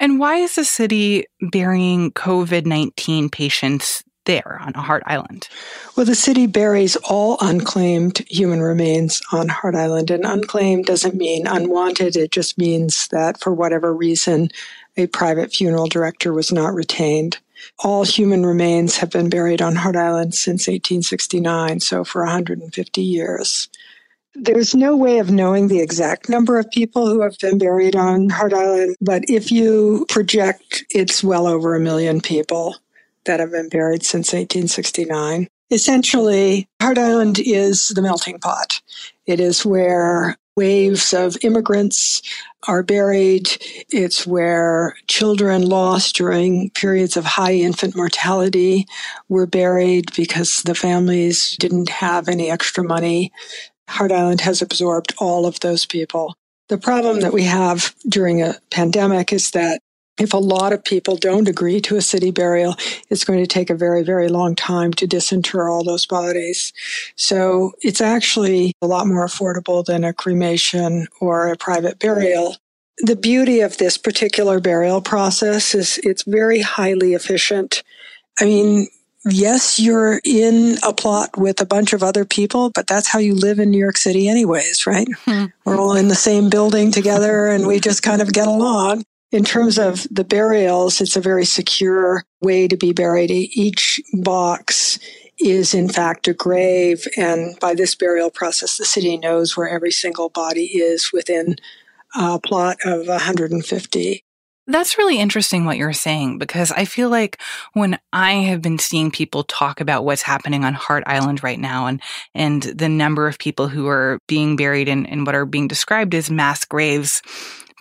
And 0.00 0.18
why 0.18 0.36
is 0.36 0.54
the 0.54 0.64
city 0.64 1.24
burying 1.40 2.12
COVID 2.12 2.66
19 2.66 3.28
patients 3.28 4.02
there 4.24 4.58
on 4.60 4.74
Hart 4.74 5.02
Island? 5.06 5.48
Well, 5.96 6.06
the 6.06 6.14
city 6.14 6.46
buries 6.46 6.96
all 6.96 7.36
unclaimed 7.40 8.18
human 8.28 8.60
remains 8.60 9.22
on 9.32 9.48
Hart 9.48 9.74
Island, 9.74 10.10
and 10.10 10.24
unclaimed 10.24 10.86
doesn't 10.86 11.14
mean 11.14 11.46
unwanted. 11.46 12.16
It 12.16 12.30
just 12.30 12.58
means 12.58 13.08
that 13.08 13.40
for 13.40 13.52
whatever 13.52 13.94
reason, 13.94 14.50
a 14.96 15.06
private 15.06 15.52
funeral 15.52 15.86
director 15.86 16.32
was 16.32 16.52
not 16.52 16.74
retained. 16.74 17.38
All 17.82 18.04
human 18.04 18.44
remains 18.44 18.96
have 18.98 19.10
been 19.10 19.30
buried 19.30 19.62
on 19.62 19.76
Hart 19.76 19.96
Island 19.96 20.34
since 20.34 20.66
1869, 20.66 21.80
so 21.80 22.04
for 22.04 22.22
150 22.24 23.00
years. 23.02 23.68
There's 24.34 24.74
no 24.74 24.96
way 24.96 25.18
of 25.18 25.30
knowing 25.30 25.68
the 25.68 25.80
exact 25.80 26.28
number 26.28 26.58
of 26.58 26.70
people 26.70 27.06
who 27.06 27.22
have 27.22 27.38
been 27.38 27.56
buried 27.56 27.94
on 27.94 28.28
Hart 28.30 28.52
Island, 28.52 28.96
but 29.00 29.22
if 29.28 29.52
you 29.52 30.06
project, 30.08 30.84
it's 30.90 31.22
well 31.22 31.46
over 31.46 31.74
a 31.74 31.80
million 31.80 32.20
people 32.20 32.74
that 33.26 33.38
have 33.40 33.52
been 33.52 33.68
buried 33.68 34.02
since 34.02 34.32
1869. 34.32 35.46
Essentially, 35.70 36.68
Hart 36.80 36.98
Island 36.98 37.38
is 37.38 37.88
the 37.88 38.02
melting 38.02 38.38
pot. 38.38 38.80
It 39.26 39.40
is 39.40 39.64
where 39.64 40.36
waves 40.56 41.12
of 41.12 41.36
immigrants 41.42 42.22
are 42.68 42.82
buried. 42.82 43.48
It's 43.90 44.26
where 44.26 44.96
children 45.08 45.62
lost 45.62 46.16
during 46.16 46.70
periods 46.70 47.16
of 47.16 47.24
high 47.24 47.54
infant 47.54 47.96
mortality 47.96 48.86
were 49.28 49.46
buried 49.46 50.14
because 50.16 50.62
the 50.62 50.74
families 50.74 51.56
didn't 51.58 51.88
have 51.88 52.28
any 52.28 52.50
extra 52.50 52.84
money. 52.84 53.32
Hart 53.88 54.12
Island 54.12 54.40
has 54.42 54.62
absorbed 54.62 55.14
all 55.18 55.46
of 55.46 55.60
those 55.60 55.86
people. 55.86 56.34
The 56.68 56.78
problem 56.78 57.20
that 57.20 57.32
we 57.32 57.44
have 57.44 57.94
during 58.08 58.42
a 58.42 58.56
pandemic 58.70 59.32
is 59.32 59.50
that 59.50 59.80
if 60.18 60.32
a 60.32 60.38
lot 60.38 60.72
of 60.72 60.84
people 60.84 61.16
don't 61.16 61.48
agree 61.48 61.80
to 61.82 61.96
a 61.96 62.02
city 62.02 62.30
burial, 62.30 62.76
it's 63.10 63.24
going 63.24 63.40
to 63.40 63.46
take 63.46 63.68
a 63.68 63.74
very, 63.74 64.02
very 64.02 64.28
long 64.28 64.54
time 64.54 64.92
to 64.94 65.06
disinter 65.06 65.68
all 65.68 65.82
those 65.82 66.06
bodies. 66.06 66.72
So 67.16 67.72
it's 67.80 68.00
actually 68.00 68.74
a 68.80 68.86
lot 68.86 69.06
more 69.06 69.26
affordable 69.26 69.84
than 69.84 70.04
a 70.04 70.12
cremation 70.12 71.08
or 71.20 71.48
a 71.48 71.56
private 71.56 71.98
burial. 71.98 72.56
The 72.98 73.16
beauty 73.16 73.60
of 73.60 73.78
this 73.78 73.98
particular 73.98 74.60
burial 74.60 75.02
process 75.02 75.74
is 75.74 75.98
it's 76.04 76.22
very 76.22 76.60
highly 76.60 77.14
efficient. 77.14 77.82
I 78.40 78.44
mean, 78.44 78.86
yes, 79.26 79.78
you're 79.78 80.20
in 80.24 80.76
a 80.82 80.92
plot 80.92 81.36
with 81.36 81.60
a 81.60 81.66
bunch 81.66 81.92
of 81.92 82.02
other 82.02 82.24
people, 82.24 82.70
but 82.74 82.86
that's 82.86 83.08
how 83.08 83.18
you 83.18 83.34
live 83.34 83.58
in 83.58 83.70
New 83.70 83.78
York 83.78 83.96
City 83.96 84.28
anyways, 84.28 84.86
right? 84.86 85.08
Mm-hmm. 85.08 85.46
We're 85.64 85.80
all 85.80 85.94
in 85.94 86.08
the 86.08 86.14
same 86.14 86.50
building 86.50 86.90
together 86.90 87.48
and 87.48 87.66
we 87.66 87.80
just 87.80 88.02
kind 88.02 88.22
of 88.22 88.32
get 88.32 88.46
along. 88.46 89.04
In 89.32 89.44
terms 89.44 89.78
of 89.78 90.06
the 90.10 90.24
burials, 90.24 91.00
it's 91.00 91.16
a 91.16 91.20
very 91.20 91.44
secure 91.44 92.24
way 92.40 92.68
to 92.68 92.76
be 92.76 92.92
buried. 92.92 93.30
Each 93.30 94.00
box 94.12 94.98
is 95.38 95.74
in 95.74 95.88
fact 95.88 96.28
a 96.28 96.34
grave. 96.34 97.04
And 97.16 97.58
by 97.58 97.74
this 97.74 97.94
burial 97.94 98.30
process, 98.30 98.78
the 98.78 98.84
city 98.84 99.16
knows 99.16 99.56
where 99.56 99.68
every 99.68 99.90
single 99.90 100.28
body 100.28 100.66
is 100.66 101.10
within 101.12 101.56
a 102.14 102.38
plot 102.38 102.76
of 102.84 103.08
150. 103.08 104.23
That's 104.66 104.96
really 104.96 105.18
interesting 105.18 105.66
what 105.66 105.76
you're 105.76 105.92
saying 105.92 106.38
because 106.38 106.72
I 106.72 106.86
feel 106.86 107.10
like 107.10 107.38
when 107.74 107.98
I 108.14 108.32
have 108.32 108.62
been 108.62 108.78
seeing 108.78 109.10
people 109.10 109.44
talk 109.44 109.80
about 109.80 110.04
what's 110.04 110.22
happening 110.22 110.64
on 110.64 110.72
Hart 110.72 111.04
Island 111.06 111.42
right 111.42 111.58
now 111.58 111.86
and, 111.86 112.00
and 112.34 112.62
the 112.62 112.88
number 112.88 113.28
of 113.28 113.38
people 113.38 113.68
who 113.68 113.88
are 113.88 114.18
being 114.26 114.56
buried 114.56 114.88
in, 114.88 115.04
in 115.04 115.24
what 115.24 115.34
are 115.34 115.44
being 115.44 115.68
described 115.68 116.14
as 116.14 116.30
mass 116.30 116.64
graves, 116.64 117.20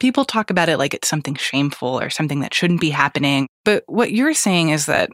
people 0.01 0.25
talk 0.25 0.49
about 0.49 0.67
it 0.67 0.77
like 0.77 0.93
it's 0.93 1.07
something 1.07 1.35
shameful 1.35 1.99
or 1.99 2.09
something 2.09 2.41
that 2.41 2.53
shouldn't 2.53 2.81
be 2.81 2.89
happening. 2.89 3.47
But 3.63 3.83
what 3.87 4.11
you're 4.11 4.33
saying 4.33 4.69
is 4.69 4.85
that 4.87 5.09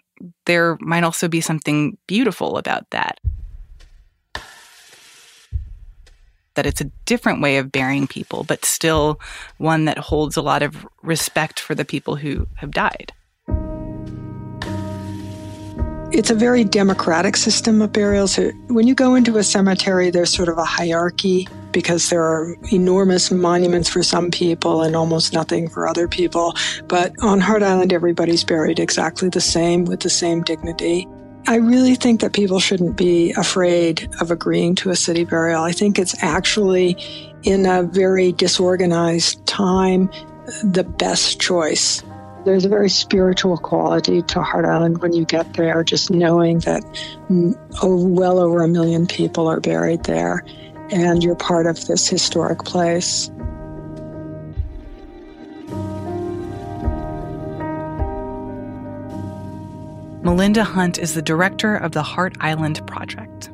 there 0.47 0.75
might 0.82 1.03
also 1.03 1.27
be 1.27 1.41
something 1.41 1.97
beautiful 2.08 2.58
about 2.58 2.89
that. 2.89 3.19
That 6.59 6.65
it's 6.65 6.81
a 6.81 6.91
different 7.05 7.41
way 7.41 7.55
of 7.55 7.71
burying 7.71 8.05
people, 8.05 8.43
but 8.43 8.65
still 8.65 9.21
one 9.59 9.85
that 9.85 9.97
holds 9.97 10.35
a 10.35 10.41
lot 10.41 10.61
of 10.61 10.85
respect 11.01 11.57
for 11.57 11.73
the 11.73 11.85
people 11.85 12.17
who 12.17 12.47
have 12.55 12.71
died. 12.71 13.13
It's 16.11 16.29
a 16.29 16.35
very 16.35 16.65
democratic 16.65 17.37
system 17.37 17.81
of 17.81 17.93
burials. 17.93 18.37
When 18.67 18.87
you 18.87 18.93
go 18.93 19.15
into 19.15 19.37
a 19.37 19.43
cemetery, 19.43 20.09
there's 20.09 20.33
sort 20.33 20.49
of 20.49 20.57
a 20.57 20.65
hierarchy 20.65 21.47
because 21.71 22.09
there 22.09 22.23
are 22.23 22.57
enormous 22.73 23.31
monuments 23.31 23.87
for 23.87 24.03
some 24.03 24.29
people 24.29 24.81
and 24.81 24.97
almost 24.97 25.31
nothing 25.31 25.69
for 25.69 25.87
other 25.87 26.09
people. 26.09 26.55
But 26.89 27.13
on 27.21 27.39
Hart 27.39 27.63
Island, 27.63 27.93
everybody's 27.93 28.43
buried 28.43 28.79
exactly 28.79 29.29
the 29.29 29.39
same 29.39 29.85
with 29.85 30.01
the 30.01 30.09
same 30.09 30.41
dignity. 30.41 31.07
I 31.47 31.56
really 31.56 31.95
think 31.95 32.21
that 32.21 32.34
people 32.34 32.60
shouldn't 32.60 32.95
be 32.95 33.32
afraid 33.32 34.10
of 34.21 34.30
agreeing 34.30 34.75
to 34.75 34.89
a 34.89 34.95
city 34.95 35.23
burial. 35.23 35.63
I 35.63 35.71
think 35.71 35.97
it's 35.97 36.21
actually, 36.23 36.97
in 37.43 37.65
a 37.65 37.84
very 37.84 38.32
disorganized 38.32 39.45
time, 39.47 40.10
the 40.63 40.84
best 40.84 41.39
choice. 41.39 42.04
There's 42.45 42.65
a 42.65 42.69
very 42.69 42.89
spiritual 42.89 43.58
quality 43.58 44.21
to 44.23 44.41
Hart 44.41 44.65
Island 44.65 45.02
when 45.02 45.13
you 45.13 45.25
get 45.25 45.54
there, 45.54 45.84
just 45.84 46.10
knowing 46.10 46.60
that 46.60 46.84
mm, 47.30 47.54
oh, 47.82 48.08
well 48.08 48.39
over 48.39 48.62
a 48.62 48.67
million 48.67 49.08
people 49.08 49.47
are 49.47 49.60
buried 49.60 50.04
there 50.06 50.43
and 50.91 51.23
you're 51.23 51.36
part 51.36 51.67
of 51.67 51.86
this 51.86 52.08
historic 52.08 52.60
place. 52.60 53.30
Melinda 60.21 60.63
Hunt 60.63 60.97
is 60.97 61.13
the 61.13 61.21
director 61.21 61.75
of 61.75 61.93
the 61.93 62.03
Hart 62.03 62.36
Island 62.41 62.86
Project. 62.86 63.49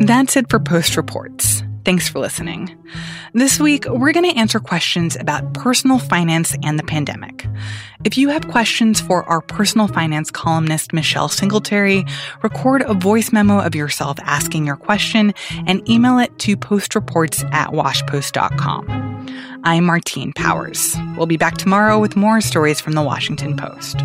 That's 0.00 0.36
it 0.36 0.50
for 0.50 0.58
Post 0.58 0.96
Reports. 0.96 1.51
Thanks 1.84 2.08
for 2.08 2.20
listening. 2.20 2.76
This 3.34 3.58
week, 3.58 3.86
we're 3.88 4.12
going 4.12 4.30
to 4.30 4.38
answer 4.38 4.60
questions 4.60 5.16
about 5.16 5.52
personal 5.54 5.98
finance 5.98 6.56
and 6.62 6.78
the 6.78 6.84
pandemic. 6.84 7.46
If 8.04 8.16
you 8.16 8.28
have 8.28 8.48
questions 8.48 9.00
for 9.00 9.24
our 9.24 9.40
personal 9.40 9.88
finance 9.88 10.30
columnist, 10.30 10.92
Michelle 10.92 11.28
Singletary, 11.28 12.04
record 12.42 12.82
a 12.82 12.94
voice 12.94 13.32
memo 13.32 13.58
of 13.58 13.74
yourself 13.74 14.18
asking 14.22 14.66
your 14.66 14.76
question 14.76 15.34
and 15.66 15.88
email 15.88 16.18
it 16.18 16.38
to 16.40 16.56
postreports 16.56 17.42
at 17.52 17.70
washpost.com. 17.70 19.26
I'm 19.64 19.84
Martine 19.84 20.32
Powers. 20.34 20.96
We'll 21.16 21.26
be 21.26 21.36
back 21.36 21.58
tomorrow 21.58 21.98
with 21.98 22.16
more 22.16 22.40
stories 22.40 22.80
from 22.80 22.92
the 22.92 23.02
Washington 23.02 23.56
Post. 23.56 24.02